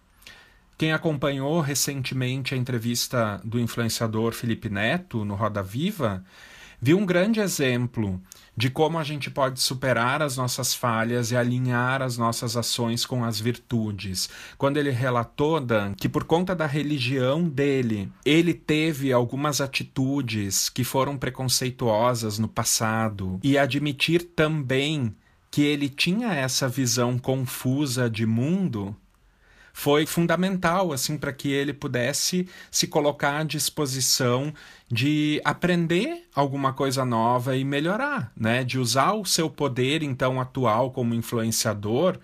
Quem 0.80 0.94
acompanhou 0.94 1.60
recentemente 1.60 2.54
a 2.54 2.56
entrevista 2.56 3.38
do 3.44 3.60
influenciador 3.60 4.32
Felipe 4.32 4.70
Neto 4.70 5.26
no 5.26 5.34
Roda 5.34 5.62
Viva, 5.62 6.24
viu 6.80 6.96
um 6.96 7.04
grande 7.04 7.38
exemplo 7.38 8.18
de 8.56 8.70
como 8.70 8.98
a 8.98 9.04
gente 9.04 9.30
pode 9.30 9.60
superar 9.60 10.22
as 10.22 10.38
nossas 10.38 10.72
falhas 10.72 11.32
e 11.32 11.36
alinhar 11.36 12.00
as 12.00 12.16
nossas 12.16 12.56
ações 12.56 13.04
com 13.04 13.22
as 13.22 13.38
virtudes. 13.38 14.30
Quando 14.56 14.78
ele 14.78 14.88
relatou, 14.88 15.60
Dan, 15.60 15.92
que 15.92 16.08
por 16.08 16.24
conta 16.24 16.56
da 16.56 16.64
religião 16.64 17.46
dele, 17.46 18.10
ele 18.24 18.54
teve 18.54 19.12
algumas 19.12 19.60
atitudes 19.60 20.70
que 20.70 20.82
foram 20.82 21.18
preconceituosas 21.18 22.38
no 22.38 22.48
passado 22.48 23.38
e 23.42 23.58
admitir 23.58 24.22
também 24.34 25.14
que 25.50 25.60
ele 25.60 25.90
tinha 25.90 26.32
essa 26.32 26.66
visão 26.68 27.18
confusa 27.18 28.08
de 28.08 28.24
mundo, 28.24 28.96
foi 29.80 30.04
fundamental 30.04 30.92
assim 30.92 31.16
para 31.16 31.32
que 31.32 31.50
ele 31.50 31.72
pudesse 31.72 32.46
se 32.70 32.86
colocar 32.86 33.38
à 33.38 33.44
disposição 33.44 34.52
de 34.92 35.40
aprender 35.42 36.24
alguma 36.34 36.74
coisa 36.74 37.02
nova 37.02 37.56
e 37.56 37.64
melhorar, 37.64 38.30
né? 38.36 38.62
De 38.62 38.78
usar 38.78 39.14
o 39.14 39.24
seu 39.24 39.48
poder 39.48 40.02
então 40.02 40.38
atual 40.38 40.90
como 40.90 41.14
influenciador 41.14 42.18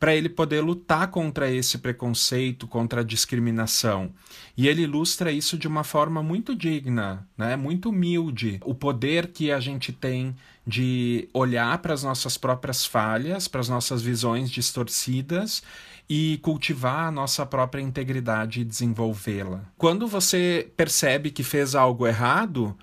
para 0.00 0.14
ele 0.14 0.30
poder 0.30 0.62
lutar 0.62 1.08
contra 1.08 1.50
esse 1.50 1.76
preconceito, 1.76 2.66
contra 2.66 3.02
a 3.02 3.04
discriminação. 3.04 4.10
E 4.56 4.66
ele 4.66 4.82
ilustra 4.82 5.30
isso 5.30 5.58
de 5.58 5.68
uma 5.68 5.84
forma 5.84 6.22
muito 6.22 6.54
digna, 6.54 7.26
né? 7.36 7.54
muito 7.54 7.90
humilde. 7.90 8.60
O 8.64 8.74
poder 8.74 9.28
que 9.28 9.52
a 9.52 9.60
gente 9.60 9.92
tem 9.92 10.34
de 10.66 11.28
olhar 11.32 11.78
para 11.78 11.92
as 11.92 12.02
nossas 12.02 12.38
próprias 12.38 12.84
falhas, 12.86 13.46
para 13.46 13.60
as 13.60 13.68
nossas 13.68 14.02
visões 14.02 14.50
distorcidas 14.50 15.62
e 16.08 16.38
cultivar 16.42 17.06
a 17.06 17.10
nossa 17.10 17.46
própria 17.46 17.82
integridade 17.82 18.60
e 18.60 18.64
desenvolvê-la. 18.64 19.64
Quando 19.76 20.06
você 20.06 20.70
percebe 20.76 21.30
que 21.30 21.42
fez 21.42 21.74
algo 21.74 22.06
errado, 22.06 22.76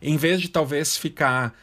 em 0.00 0.16
vez 0.16 0.40
de 0.40 0.48
talvez 0.48 0.96
ficar 0.96 1.54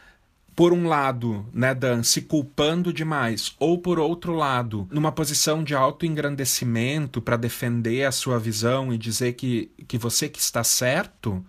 por 0.54 0.72
um 0.72 0.88
lado, 0.88 1.46
né, 1.52 1.74
Dan, 1.74 2.02
se 2.02 2.22
culpando 2.22 2.90
demais, 2.90 3.54
ou 3.58 3.78
por 3.78 3.98
outro 3.98 4.32
lado, 4.34 4.88
numa 4.90 5.12
posição 5.12 5.62
de 5.62 5.74
autoengrandecimento 5.74 7.20
para 7.20 7.36
defender 7.36 8.04
a 8.04 8.12
sua 8.12 8.38
visão 8.38 8.90
e 8.90 8.96
dizer 8.96 9.34
que, 9.34 9.70
que 9.86 9.98
você 9.98 10.30
que 10.30 10.38
está 10.38 10.64
certo, 10.64 11.44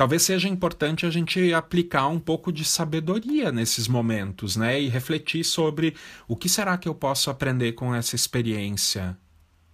talvez 0.00 0.22
seja 0.22 0.48
importante 0.48 1.04
a 1.04 1.10
gente 1.10 1.52
aplicar 1.52 2.08
um 2.08 2.18
pouco 2.18 2.50
de 2.50 2.64
sabedoria 2.64 3.52
nesses 3.52 3.86
momentos, 3.86 4.56
né? 4.56 4.80
E 4.80 4.88
refletir 4.88 5.44
sobre 5.44 5.94
o 6.26 6.34
que 6.34 6.48
será 6.48 6.78
que 6.78 6.88
eu 6.88 6.94
posso 6.94 7.28
aprender 7.28 7.72
com 7.72 7.94
essa 7.94 8.16
experiência? 8.16 9.14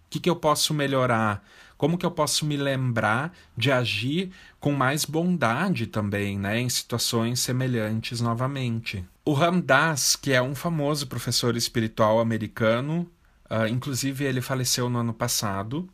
O 0.05 0.11
que, 0.11 0.19
que 0.19 0.29
eu 0.29 0.35
posso 0.35 0.75
melhorar? 0.75 1.47
Como 1.79 1.97
que 1.97 2.05
eu 2.05 2.11
posso 2.11 2.45
me 2.45 2.57
lembrar 2.57 3.33
de 3.57 3.71
agir 3.71 4.33
com 4.59 4.73
mais 4.73 5.05
bondade 5.05 5.87
também, 5.87 6.37
né? 6.37 6.59
Em 6.59 6.69
situações 6.69 7.39
semelhantes 7.39 8.21
novamente. 8.21 9.05
O 9.25 9.33
Ram 9.33 9.61
Dass, 9.61 10.17
que 10.17 10.33
é 10.33 10.43
um 10.43 10.57
famoso 10.57 11.07
professor 11.07 11.57
espiritual 11.57 12.19
americano, 12.19 13.09
uh, 13.49 13.69
inclusive 13.69 14.25
ele 14.25 14.41
faleceu 14.41 14.91
no 14.91 14.99
ano 14.99 15.15
passado, 15.15 15.89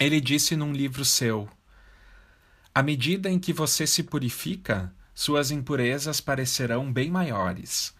ele 0.00 0.20
disse 0.20 0.56
num 0.56 0.72
livro 0.72 1.04
seu, 1.04 1.48
à 2.74 2.82
medida 2.82 3.30
em 3.30 3.38
que 3.38 3.52
você 3.52 3.86
se 3.86 4.02
purifica, 4.02 4.92
suas 5.14 5.50
impurezas 5.50 6.20
parecerão 6.20 6.92
bem 6.92 7.10
maiores. 7.10 7.94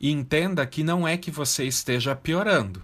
E 0.00 0.10
entenda 0.10 0.66
que 0.66 0.82
não 0.82 1.06
é 1.06 1.16
que 1.16 1.30
você 1.30 1.64
esteja 1.64 2.14
piorando, 2.14 2.82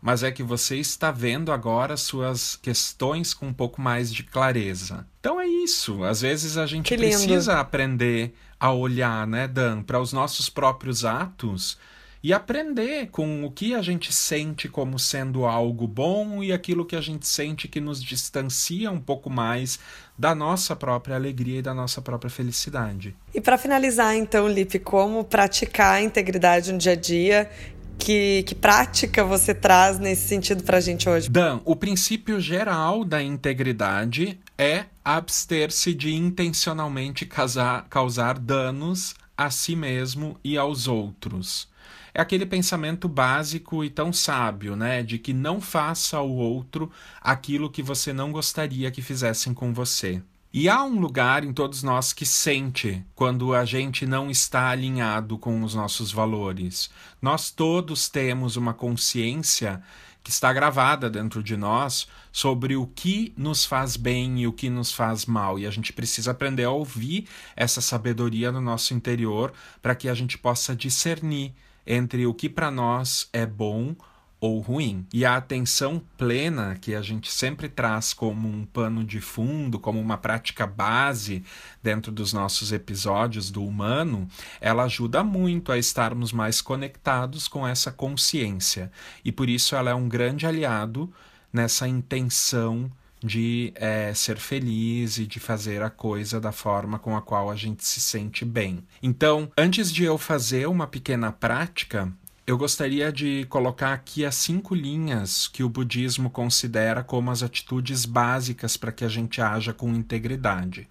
mas 0.00 0.22
é 0.22 0.30
que 0.30 0.42
você 0.42 0.76
está 0.76 1.10
vendo 1.10 1.50
agora 1.50 1.96
suas 1.96 2.56
questões 2.56 3.34
com 3.34 3.48
um 3.48 3.52
pouco 3.52 3.80
mais 3.80 4.12
de 4.12 4.22
clareza. 4.22 5.06
Então 5.20 5.40
é 5.40 5.46
isso. 5.46 6.04
Às 6.04 6.20
vezes 6.20 6.56
a 6.56 6.66
gente 6.66 6.94
precisa 6.96 7.58
aprender 7.58 8.34
a 8.58 8.72
olhar, 8.72 9.26
né, 9.26 9.46
Dan, 9.46 9.82
para 9.82 10.00
os 10.00 10.12
nossos 10.12 10.48
próprios 10.48 11.04
atos 11.04 11.78
e 12.26 12.32
aprender 12.32 13.06
com 13.12 13.44
o 13.44 13.52
que 13.52 13.72
a 13.72 13.80
gente 13.80 14.12
sente 14.12 14.68
como 14.68 14.98
sendo 14.98 15.44
algo 15.44 15.86
bom 15.86 16.42
e 16.42 16.52
aquilo 16.52 16.84
que 16.84 16.96
a 16.96 17.00
gente 17.00 17.24
sente 17.24 17.68
que 17.68 17.80
nos 17.80 18.02
distancia 18.02 18.90
um 18.90 18.98
pouco 18.98 19.30
mais 19.30 19.78
da 20.18 20.34
nossa 20.34 20.74
própria 20.74 21.14
alegria 21.14 21.60
e 21.60 21.62
da 21.62 21.72
nossa 21.72 22.02
própria 22.02 22.28
felicidade. 22.28 23.14
E 23.32 23.40
para 23.40 23.56
finalizar, 23.56 24.16
então, 24.16 24.48
Lipe, 24.48 24.80
como 24.80 25.22
praticar 25.22 25.94
a 25.94 26.02
integridade 26.02 26.72
no 26.72 26.78
dia 26.78 26.94
a 26.94 26.96
dia 26.96 27.48
que, 27.96 28.42
que, 28.42 28.56
prática 28.56 29.22
você 29.22 29.54
traz 29.54 30.00
nesse 30.00 30.26
sentido 30.26 30.64
para 30.64 30.78
a 30.78 30.80
gente 30.80 31.08
hoje? 31.08 31.30
Dan, 31.30 31.60
o 31.64 31.76
princípio 31.76 32.40
geral 32.40 33.04
da 33.04 33.22
integridade 33.22 34.36
é 34.58 34.86
abster-se 35.04 35.94
de 35.94 36.12
intencionalmente 36.12 37.24
causar, 37.24 37.86
causar 37.88 38.36
danos 38.36 39.14
a 39.38 39.48
si 39.48 39.76
mesmo 39.76 40.36
e 40.42 40.58
aos 40.58 40.88
outros 40.88 41.68
é 42.16 42.20
aquele 42.22 42.46
pensamento 42.46 43.10
básico 43.10 43.84
e 43.84 43.90
tão 43.90 44.10
sábio, 44.10 44.74
né? 44.74 45.02
De 45.02 45.18
que 45.18 45.34
não 45.34 45.60
faça 45.60 46.16
ao 46.16 46.30
outro 46.30 46.90
aquilo 47.20 47.70
que 47.70 47.82
você 47.82 48.10
não 48.10 48.32
gostaria 48.32 48.90
que 48.90 49.02
fizessem 49.02 49.52
com 49.52 49.74
você. 49.74 50.22
E 50.50 50.66
há 50.66 50.82
um 50.82 50.98
lugar 50.98 51.44
em 51.44 51.52
todos 51.52 51.82
nós 51.82 52.14
que 52.14 52.24
sente 52.24 53.04
quando 53.14 53.54
a 53.54 53.66
gente 53.66 54.06
não 54.06 54.30
está 54.30 54.70
alinhado 54.70 55.36
com 55.36 55.62
os 55.62 55.74
nossos 55.74 56.10
valores. 56.10 56.88
Nós 57.20 57.50
todos 57.50 58.08
temos 58.08 58.56
uma 58.56 58.72
consciência 58.72 59.82
que 60.24 60.30
está 60.30 60.50
gravada 60.54 61.10
dentro 61.10 61.42
de 61.42 61.54
nós 61.54 62.08
sobre 62.32 62.76
o 62.76 62.86
que 62.86 63.34
nos 63.36 63.66
faz 63.66 63.94
bem 63.94 64.40
e 64.40 64.46
o 64.46 64.54
que 64.54 64.70
nos 64.70 64.90
faz 64.90 65.26
mal. 65.26 65.58
E 65.58 65.66
a 65.66 65.70
gente 65.70 65.92
precisa 65.92 66.30
aprender 66.30 66.64
a 66.64 66.70
ouvir 66.70 67.28
essa 67.54 67.82
sabedoria 67.82 68.50
no 68.50 68.62
nosso 68.62 68.94
interior 68.94 69.52
para 69.82 69.94
que 69.94 70.08
a 70.08 70.14
gente 70.14 70.38
possa 70.38 70.74
discernir 70.74 71.54
entre 71.86 72.26
o 72.26 72.34
que 72.34 72.48
para 72.48 72.70
nós 72.70 73.28
é 73.32 73.46
bom 73.46 73.94
ou 74.40 74.60
ruim. 74.60 75.06
E 75.12 75.24
a 75.24 75.36
atenção 75.36 76.02
plena, 76.16 76.76
que 76.80 76.94
a 76.94 77.02
gente 77.02 77.32
sempre 77.32 77.68
traz 77.68 78.12
como 78.12 78.48
um 78.48 78.64
pano 78.64 79.02
de 79.04 79.20
fundo, 79.20 79.78
como 79.78 80.00
uma 80.00 80.18
prática 80.18 80.66
base 80.66 81.42
dentro 81.82 82.12
dos 82.12 82.32
nossos 82.32 82.72
episódios 82.72 83.50
do 83.50 83.64
humano, 83.64 84.28
ela 84.60 84.84
ajuda 84.84 85.24
muito 85.24 85.72
a 85.72 85.78
estarmos 85.78 86.32
mais 86.32 86.60
conectados 86.60 87.48
com 87.48 87.66
essa 87.66 87.90
consciência. 87.90 88.90
E 89.24 89.32
por 89.32 89.48
isso 89.48 89.74
ela 89.74 89.90
é 89.90 89.94
um 89.94 90.08
grande 90.08 90.46
aliado 90.46 91.12
nessa 91.52 91.88
intenção 91.88 92.90
de 93.22 93.72
é, 93.74 94.12
ser 94.14 94.38
feliz 94.38 95.18
e 95.18 95.26
de 95.26 95.40
fazer 95.40 95.82
a 95.82 95.90
coisa 95.90 96.40
da 96.40 96.52
forma 96.52 96.98
com 96.98 97.16
a 97.16 97.22
qual 97.22 97.50
a 97.50 97.56
gente 97.56 97.84
se 97.84 98.00
sente 98.00 98.44
bem. 98.44 98.84
Então, 99.02 99.50
antes 99.56 99.92
de 99.92 100.04
eu 100.04 100.18
fazer 100.18 100.66
uma 100.68 100.86
pequena 100.86 101.32
prática, 101.32 102.12
eu 102.46 102.56
gostaria 102.56 103.10
de 103.10 103.44
colocar 103.48 103.92
aqui 103.92 104.24
as 104.24 104.36
cinco 104.36 104.74
linhas 104.74 105.48
que 105.48 105.64
o 105.64 105.68
budismo 105.68 106.30
considera 106.30 107.02
como 107.02 107.30
as 107.30 107.42
atitudes 107.42 108.04
básicas 108.04 108.76
para 108.76 108.92
que 108.92 109.04
a 109.04 109.08
gente 109.08 109.40
haja 109.40 109.72
com 109.72 109.92
integridade. 109.92 110.88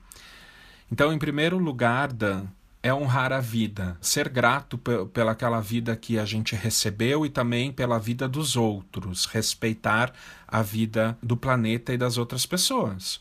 Então, 0.91 1.13
em 1.13 1.17
primeiro 1.17 1.57
lugar, 1.57 2.11
Dan, 2.11 2.45
é 2.85 2.93
honrar 2.93 3.33
a 3.33 3.39
vida, 3.39 3.97
ser 3.99 4.29
grato 4.29 4.77
pelaquela 5.11 5.59
vida 5.59 5.95
que 5.95 6.19
a 6.19 6.23
gente 6.23 6.55
recebeu 6.55 7.25
e 7.25 7.31
também 7.31 7.71
pela 7.71 7.97
vida 7.97 8.27
dos 8.27 8.55
outros, 8.55 9.25
respeitar 9.25 10.13
a 10.47 10.61
vida 10.61 11.17
do 11.19 11.35
planeta 11.35 11.91
e 11.95 11.97
das 11.97 12.15
outras 12.19 12.45
pessoas. 12.45 13.19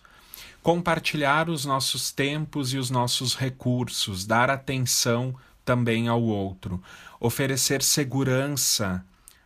Compartilhar 0.63 1.49
os 1.49 1.65
nossos 1.65 2.13
tempos 2.13 2.75
e 2.75 2.77
os 2.77 2.91
nossos 2.91 3.35
recursos, 3.35 4.27
dar 4.27 4.51
atenção 4.51 5.35
também 5.65 6.09
ao 6.09 6.23
outro, 6.23 6.83
oferecer 7.19 7.83
segurança 7.83 9.03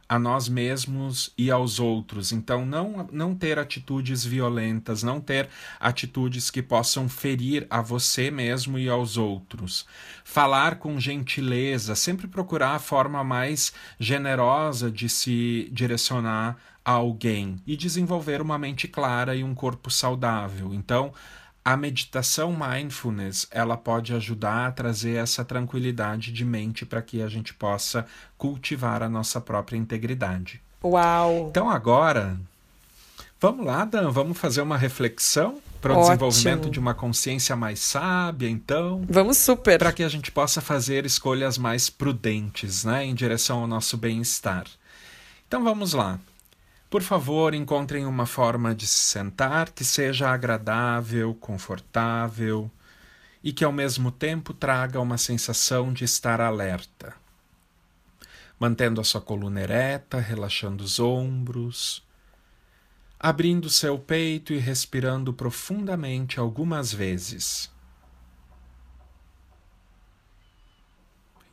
a 0.09 0.19
nós 0.19 0.49
mesmos 0.49 1.33
e 1.37 1.51
aos 1.51 1.79
outros. 1.79 2.33
Então, 2.33 2.65
não, 2.65 3.09
não 3.13 3.35
ter 3.35 3.59
atitudes 3.59 4.25
violentas, 4.25 5.03
não 5.03 5.21
ter 5.21 5.49
atitudes 5.79 6.51
que 6.51 6.63
possam 6.63 7.09
ferir 7.09 7.67
a 7.69 7.83
você 7.83 8.31
mesmo 8.31 8.79
e 8.79 8.89
aos 8.89 9.17
outros. 9.17 9.87
Falar 10.25 10.77
com 10.77 10.99
gentileza, 10.99 11.95
sempre 11.95 12.27
procurar 12.27 12.77
a 12.77 12.79
forma 12.79 13.23
mais 13.23 13.73
generosa 14.01 14.91
de 14.91 15.09
se 15.09 15.69
direcionar 15.73 16.57
a 16.85 16.93
alguém 16.93 17.57
e 17.67 17.77
desenvolver 17.77 18.41
uma 18.41 18.59
mente 18.59 18.89
clara 18.89 19.37
e 19.37 19.45
um 19.45 19.55
corpo 19.55 19.91
saudável. 19.91 20.73
Então, 20.73 21.13
a 21.69 21.77
meditação 21.77 22.57
mindfulness 22.59 23.47
ela 23.51 23.77
pode 23.77 24.15
ajudar 24.15 24.69
a 24.69 24.73
trazer 24.73 25.17
essa 25.17 25.45
tranquilidade 25.45 26.33
de 26.33 26.43
mente 26.43 26.87
para 26.87 27.03
que 27.03 27.21
a 27.21 27.29
gente 27.29 27.53
possa 27.53 28.07
cultivar 28.39 29.03
a 29.03 29.09
nossa 29.09 29.39
própria 29.39 29.77
integridade. 29.77 30.63
Uau! 30.83 31.49
Então 31.51 31.69
agora, 31.69 32.41
vamos 33.39 33.67
lá, 33.67 33.85
Dan, 33.85 34.11
vamos 34.11 34.39
fazer 34.39 34.63
uma 34.63 34.79
reflexão 34.79 35.61
para 35.79 35.95
o 35.95 36.01
desenvolvimento 36.01 36.71
de 36.71 36.81
uma 36.81 36.95
consciência 36.95 37.55
mais 37.55 37.81
sábia, 37.81 38.49
então. 38.49 39.05
Vamos 39.07 39.37
super. 39.37 39.79
Para 39.79 39.93
que 39.93 40.03
a 40.03 40.09
gente 40.09 40.33
possa 40.33 40.63
fazer 40.63 41.05
escolhas 41.05 41.59
mais 41.59 41.91
prudentes, 41.91 42.83
né, 42.83 43.05
em 43.05 43.15
direção 43.15 43.61
ao 43.61 43.67
nosso 43.67 43.99
bem-estar. 43.99 44.65
Então 45.47 45.63
vamos 45.63 45.93
lá. 45.93 46.19
Por 46.91 47.03
favor, 47.03 47.53
encontrem 47.53 48.07
uma 48.07 48.25
forma 48.25 48.75
de 48.75 48.87
se 48.87 48.99
sentar 48.99 49.71
que 49.73 49.85
seja 49.85 50.31
agradável, 50.31 51.35
confortável 51.35 52.71
e 53.45 53.53
que 53.53 53.63
ao 53.63 53.71
mesmo 53.71 54.11
tempo 54.11 54.55
traga 54.55 54.99
uma 54.99 55.19
sensação 55.19 55.93
de 55.93 56.05
estar 56.05 56.41
alerta. 56.41 57.15
Mantendo 58.59 59.03
a 59.03 59.05
sua 59.05 59.21
coluna 59.21 59.61
ereta, 59.61 60.19
relaxando 60.19 60.83
os 60.83 60.99
ombros, 60.99 62.03
abrindo 63.21 63.69
seu 63.69 63.99
peito 63.99 64.55
e 64.55 64.59
respirando 64.59 65.33
profundamente 65.33 66.41
algumas 66.41 66.91
vezes. 66.91 67.71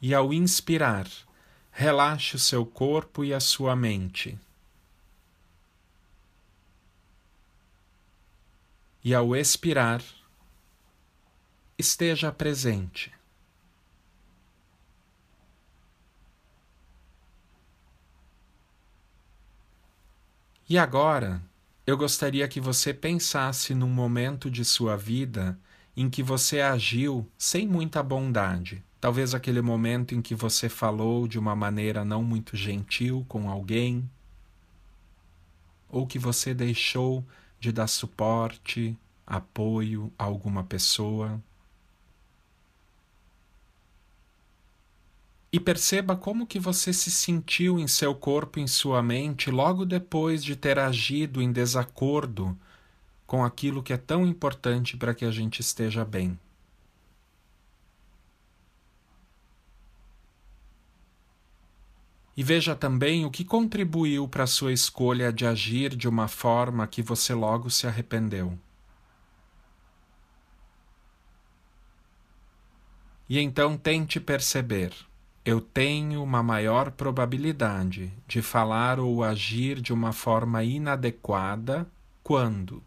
E 0.02 0.14
ao 0.14 0.32
inspirar, 0.32 1.08
relaxe 1.72 2.38
o 2.38 2.40
seu 2.40 2.66
corpo 2.66 3.24
e 3.24 3.34
a 3.34 3.40
sua 3.42 3.76
mente. 3.76 4.40
E 9.06 9.14
ao 9.14 9.36
expirar, 9.36 10.04
esteja 11.78 12.32
presente. 12.32 13.14
E 20.68 20.76
agora, 20.80 21.40
eu 21.86 21.96
gostaria 21.96 22.48
que 22.48 22.60
você 22.60 22.92
pensasse 22.96 23.76
num 23.76 23.88
momento 23.88 24.50
de 24.50 24.66
sua 24.66 24.98
vida 24.98 25.56
em 25.96 26.10
que 26.10 26.24
você 26.24 26.60
agiu 26.60 27.30
sem 27.38 27.68
muita 27.68 28.02
bondade. 28.02 28.84
Talvez 29.00 29.36
aquele 29.36 29.62
momento 29.62 30.16
em 30.16 30.22
que 30.22 30.34
você 30.34 30.68
falou 30.68 31.28
de 31.28 31.38
uma 31.38 31.56
maneira 31.56 32.04
não 32.04 32.24
muito 32.24 32.58
gentil 32.58 33.24
com 33.28 33.48
alguém, 33.52 34.10
ou 35.88 36.08
que 36.08 36.18
você 36.18 36.56
deixou 36.56 37.24
de 37.66 37.72
dar 37.72 37.88
suporte, 37.88 38.96
apoio 39.26 40.14
a 40.20 40.24
alguma 40.24 40.64
pessoa. 40.64 41.42
E 45.52 45.60
perceba 45.60 46.16
como 46.16 46.46
que 46.46 46.60
você 46.60 46.94
se 46.94 47.10
sentiu 47.10 47.80
em 47.80 47.88
seu 47.88 48.14
corpo 48.14 48.60
e 48.60 48.62
em 48.62 48.68
sua 48.68 49.02
mente 49.02 49.50
logo 49.50 49.84
depois 49.84 50.44
de 50.44 50.56
ter 50.56 50.78
agido 50.78 51.42
em 51.42 51.52
desacordo 51.52 52.56
com 53.26 53.44
aquilo 53.44 53.82
que 53.82 53.94
é 53.94 53.98
tão 53.98 54.28
importante 54.28 54.96
para 54.96 55.16
que 55.16 55.26
a 55.26 55.32
gente 55.32 55.62
esteja 55.62 56.06
bem. 56.06 56.38
E 62.38 62.44
veja 62.44 62.76
também 62.76 63.26
o 63.26 63.32
que 63.32 63.46
contribuiu 63.46 64.28
para 64.28 64.46
sua 64.46 64.74
escolha 64.74 65.32
de 65.32 65.46
agir 65.46 65.96
de 65.96 66.08
uma 66.08 66.28
forma 66.28 66.86
que 66.86 67.02
você 67.02 67.34
logo 67.34 67.70
se 67.70 67.88
arrependeu. 67.88 68.60
E 73.30 73.40
então 73.40 73.78
tente 73.78 74.20
perceber: 74.20 74.94
eu 75.46 75.62
tenho 75.62 76.24
uma 76.24 76.44
maior 76.44 76.92
probabilidade 76.92 78.12
de 78.28 78.42
falar 78.42 79.00
ou 79.00 79.24
agir 79.24 79.80
de 79.80 79.94
uma 79.94 80.12
forma 80.12 80.64
inadequada 80.64 81.88
quando? 82.24 82.84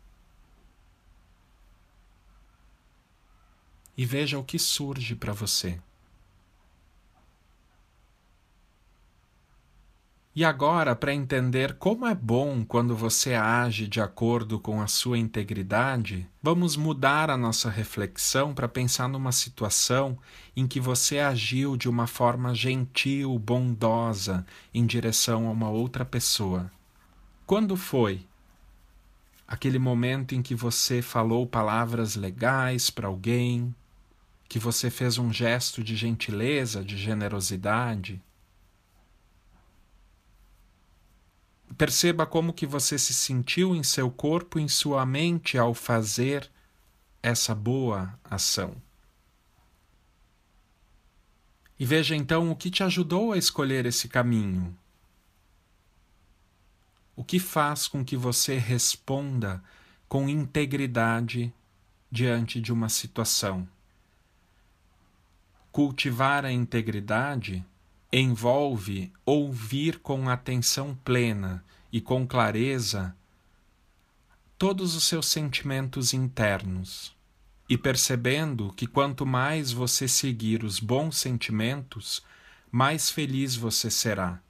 E 3.97 4.05
veja 4.05 4.39
o 4.39 4.45
que 4.45 4.59
surge 4.59 5.17
para 5.17 5.33
você. 5.33 5.81
E 10.39 10.45
agora, 10.45 10.95
para 10.95 11.13
entender 11.13 11.75
como 11.81 12.07
é 12.07 12.15
bom 12.15 12.65
quando 12.65 12.95
você 12.95 13.35
age 13.35 13.89
de 13.89 14.01
acordo 14.01 14.61
com 14.61 14.81
a 14.81 14.87
sua 14.87 15.19
integridade, 15.19 16.29
vamos 16.41 16.77
mudar 16.77 17.29
a 17.29 17.37
nossa 17.37 17.69
reflexão 17.69 18.55
para 18.55 18.69
pensar 18.69 19.09
numa 19.09 19.33
situação 19.33 20.17
em 20.57 20.65
que 20.65 20.79
você 20.79 21.19
agiu 21.19 21.77
de 21.77 21.89
uma 21.89 22.07
forma 22.07 22.55
gentil, 22.55 23.37
bondosa 23.37 24.47
em 24.73 24.87
direção 24.87 25.49
a 25.49 25.51
uma 25.51 25.71
outra 25.71 26.05
pessoa. 26.05 26.71
Quando 27.45 27.75
foi? 27.75 28.25
Aquele 29.45 29.81
momento 29.81 30.37
em 30.37 30.41
que 30.41 30.55
você 30.55 31.03
falou 31.03 31.49
palavras 31.49 32.15
legais 32.15 32.91
para 32.91 33.09
alguém, 33.09 33.75
que 34.49 34.61
você 34.61 34.89
fez 34.89 35.19
um 35.19 35.33
gesto 35.33 35.83
de 35.83 35.97
gentileza, 35.97 36.85
de 36.85 36.97
generosidade 36.97 38.23
Perceba 41.79 42.27
como 42.27 42.53
que 42.53 42.67
você 42.67 42.99
se 42.99 43.15
sentiu 43.15 43.77
em 43.77 43.85
seu 43.85 44.11
corpo 44.11 44.59
em 44.59 44.67
sua 44.67 45.07
mente 45.07 45.57
ao 45.57 45.73
fazer 45.73 46.51
essa 47.23 47.55
boa 47.55 48.19
ação. 48.25 48.75
E 51.79 51.87
veja 51.87 52.17
então 52.17 52.51
o 52.51 52.57
que 52.57 52.69
te 52.69 52.83
ajudou 52.83 53.31
a 53.31 53.39
escolher 53.39 53.87
esse 53.87 54.09
caminho. 54.09 54.77
O 57.15 57.23
que 57.23 57.39
faz 57.39 57.87
com 57.87 58.05
que 58.05 58.17
você 58.17 58.59
responda 58.59 59.63
com 60.09 60.29
integridade 60.29 61.55
diante 62.11 62.61
de 62.61 62.73
uma 62.73 62.89
situação. 62.89 63.69
Cultivar 65.71 66.45
a 66.45 66.51
integridade 66.51 67.65
envolve 68.11 69.13
ouvir 69.25 69.99
com 69.99 70.31
atenção 70.31 70.99
plena 71.05 71.63
e 71.93 72.01
com 72.01 72.27
clareza 72.27 73.15
todos 74.57 74.97
os 74.97 75.05
seus 75.05 75.27
sentimentos 75.27 76.15
internos, 76.15 77.15
e 77.69 77.77
percebendo 77.77 78.73
que 78.73 78.87
quanto 78.87 79.27
mais 79.27 79.71
você 79.73 80.09
seguir 80.09 80.65
os 80.65 80.81
bons 80.81 81.19
sentimentos, 81.19 82.25
mais 82.73 83.11
feliz 83.11 83.55
você 83.55 83.91
será. 83.91 84.41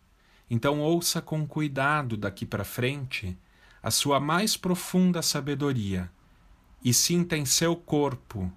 Então 0.49 0.81
ouça 0.81 1.21
com 1.21 1.45
cuidado 1.47 2.17
daqui 2.17 2.47
para 2.47 2.65
frente 2.65 3.37
a 3.83 3.91
sua 3.91 4.21
mais 4.21 4.57
profunda 4.57 5.21
sabedoria 5.21 6.11
e 6.83 6.95
sinta 6.95 7.37
em 7.37 7.45
seu 7.45 7.75
corpo 7.75 8.51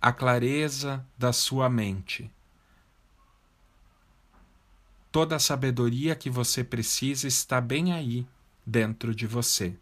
a 0.00 0.12
clareza 0.12 1.04
da 1.18 1.32
sua 1.32 1.68
mente 1.68 2.30
Toda 5.16 5.36
a 5.36 5.38
sabedoria 5.38 6.14
que 6.14 6.28
você 6.28 6.62
precisa 6.62 7.26
está 7.26 7.58
bem 7.58 7.94
aí, 7.94 8.26
dentro 8.66 9.14
de 9.14 9.26
você. 9.26 9.74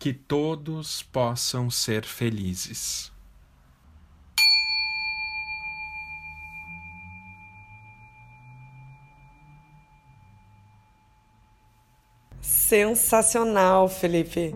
Que 0.00 0.12
todos 0.12 1.00
possam 1.00 1.70
ser 1.70 2.04
felizes. 2.04 3.12
Sensacional, 12.40 13.88
Felipe. 13.88 14.52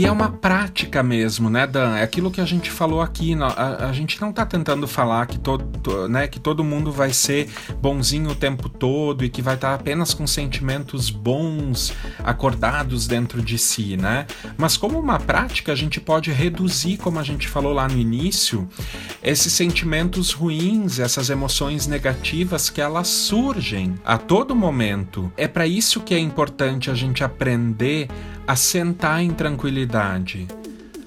E 0.00 0.06
é 0.06 0.10
uma 0.10 0.30
prática 0.30 1.02
mesmo, 1.02 1.50
né, 1.50 1.66
Dan? 1.66 1.94
É 1.98 2.02
aquilo 2.02 2.30
que 2.30 2.40
a 2.40 2.46
gente 2.46 2.70
falou 2.70 3.02
aqui. 3.02 3.34
A, 3.38 3.90
a 3.90 3.92
gente 3.92 4.18
não 4.18 4.30
está 4.30 4.46
tentando 4.46 4.88
falar 4.88 5.26
que 5.26 5.38
todo, 5.38 6.08
né, 6.08 6.26
que 6.26 6.40
todo 6.40 6.64
mundo 6.64 6.90
vai 6.90 7.12
ser 7.12 7.50
bonzinho 7.82 8.30
o 8.30 8.34
tempo 8.34 8.70
todo 8.70 9.22
e 9.22 9.28
que 9.28 9.42
vai 9.42 9.56
estar 9.56 9.68
tá 9.68 9.74
apenas 9.74 10.14
com 10.14 10.26
sentimentos 10.26 11.10
bons 11.10 11.92
acordados 12.24 13.06
dentro 13.06 13.42
de 13.42 13.58
si, 13.58 13.98
né? 13.98 14.26
Mas 14.56 14.74
como 14.74 14.98
uma 14.98 15.20
prática, 15.20 15.70
a 15.70 15.76
gente 15.76 16.00
pode 16.00 16.32
reduzir, 16.32 16.96
como 16.96 17.18
a 17.18 17.22
gente 17.22 17.46
falou 17.46 17.74
lá 17.74 17.86
no 17.86 17.98
início, 17.98 18.66
esses 19.22 19.52
sentimentos 19.52 20.32
ruins, 20.32 20.98
essas 20.98 21.28
emoções 21.28 21.86
negativas 21.86 22.70
que 22.70 22.80
elas 22.80 23.08
surgem 23.08 23.96
a 24.02 24.16
todo 24.16 24.56
momento. 24.56 25.30
É 25.36 25.46
para 25.46 25.66
isso 25.66 26.00
que 26.00 26.14
é 26.14 26.18
importante 26.18 26.90
a 26.90 26.94
gente 26.94 27.22
aprender 27.22 28.08
a 28.46 28.56
sentar 28.56 29.22
em 29.22 29.30
tranquilidade, 29.30 30.46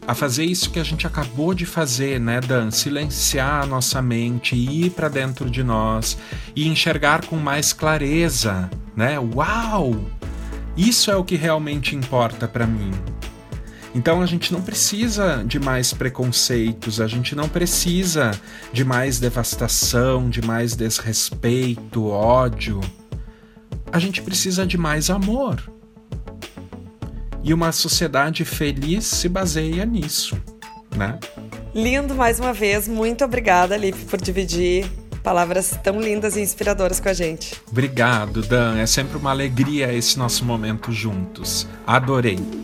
a 0.07 0.13
fazer 0.13 0.43
isso 0.43 0.69
que 0.69 0.79
a 0.79 0.83
gente 0.83 1.07
acabou 1.07 1.53
de 1.53 1.65
fazer, 1.65 2.19
né, 2.19 2.41
Dan? 2.41 2.71
Silenciar 2.71 3.63
a 3.63 3.65
nossa 3.65 4.01
mente, 4.01 4.55
ir 4.55 4.91
para 4.91 5.09
dentro 5.09 5.49
de 5.49 5.63
nós 5.63 6.17
e 6.55 6.67
enxergar 6.67 7.25
com 7.25 7.37
mais 7.37 7.71
clareza, 7.73 8.69
né? 8.95 9.17
Uau! 9.19 9.95
Isso 10.75 11.11
é 11.11 11.15
o 11.15 11.23
que 11.23 11.35
realmente 11.35 11.95
importa 11.95 12.47
para 12.47 12.65
mim. 12.65 12.91
Então 13.95 14.21
a 14.21 14.25
gente 14.25 14.51
não 14.51 14.61
precisa 14.61 15.43
de 15.45 15.59
mais 15.59 15.93
preconceitos, 15.93 16.99
a 16.99 17.07
gente 17.07 17.35
não 17.35 17.47
precisa 17.47 18.31
de 18.71 18.83
mais 18.83 19.19
devastação, 19.19 20.29
de 20.29 20.41
mais 20.41 20.75
desrespeito, 20.75 22.07
ódio. 22.07 22.81
A 23.91 23.99
gente 23.99 24.21
precisa 24.23 24.65
de 24.65 24.79
mais 24.79 25.11
amor. 25.11 25.61
E 27.43 27.53
uma 27.53 27.71
sociedade 27.71 28.45
feliz 28.45 29.05
se 29.05 29.27
baseia 29.27 29.85
nisso, 29.85 30.37
né? 30.95 31.19
Lindo 31.75 32.15
mais 32.15 32.39
uma 32.39 32.53
vez. 32.53 32.87
Muito 32.87 33.25
obrigada, 33.25 33.75
Lipe, 33.75 34.05
por 34.05 34.21
dividir 34.21 34.89
palavras 35.21 35.77
tão 35.81 35.99
lindas 35.99 36.35
e 36.35 36.41
inspiradoras 36.41 36.99
com 36.99 37.09
a 37.09 37.13
gente. 37.13 37.55
Obrigado, 37.69 38.41
Dan. 38.41 38.77
É 38.77 38.85
sempre 38.85 39.17
uma 39.17 39.31
alegria 39.31 39.91
esse 39.91 40.17
nosso 40.19 40.45
momento 40.45 40.91
juntos. 40.91 41.67
Adorei. 41.87 42.62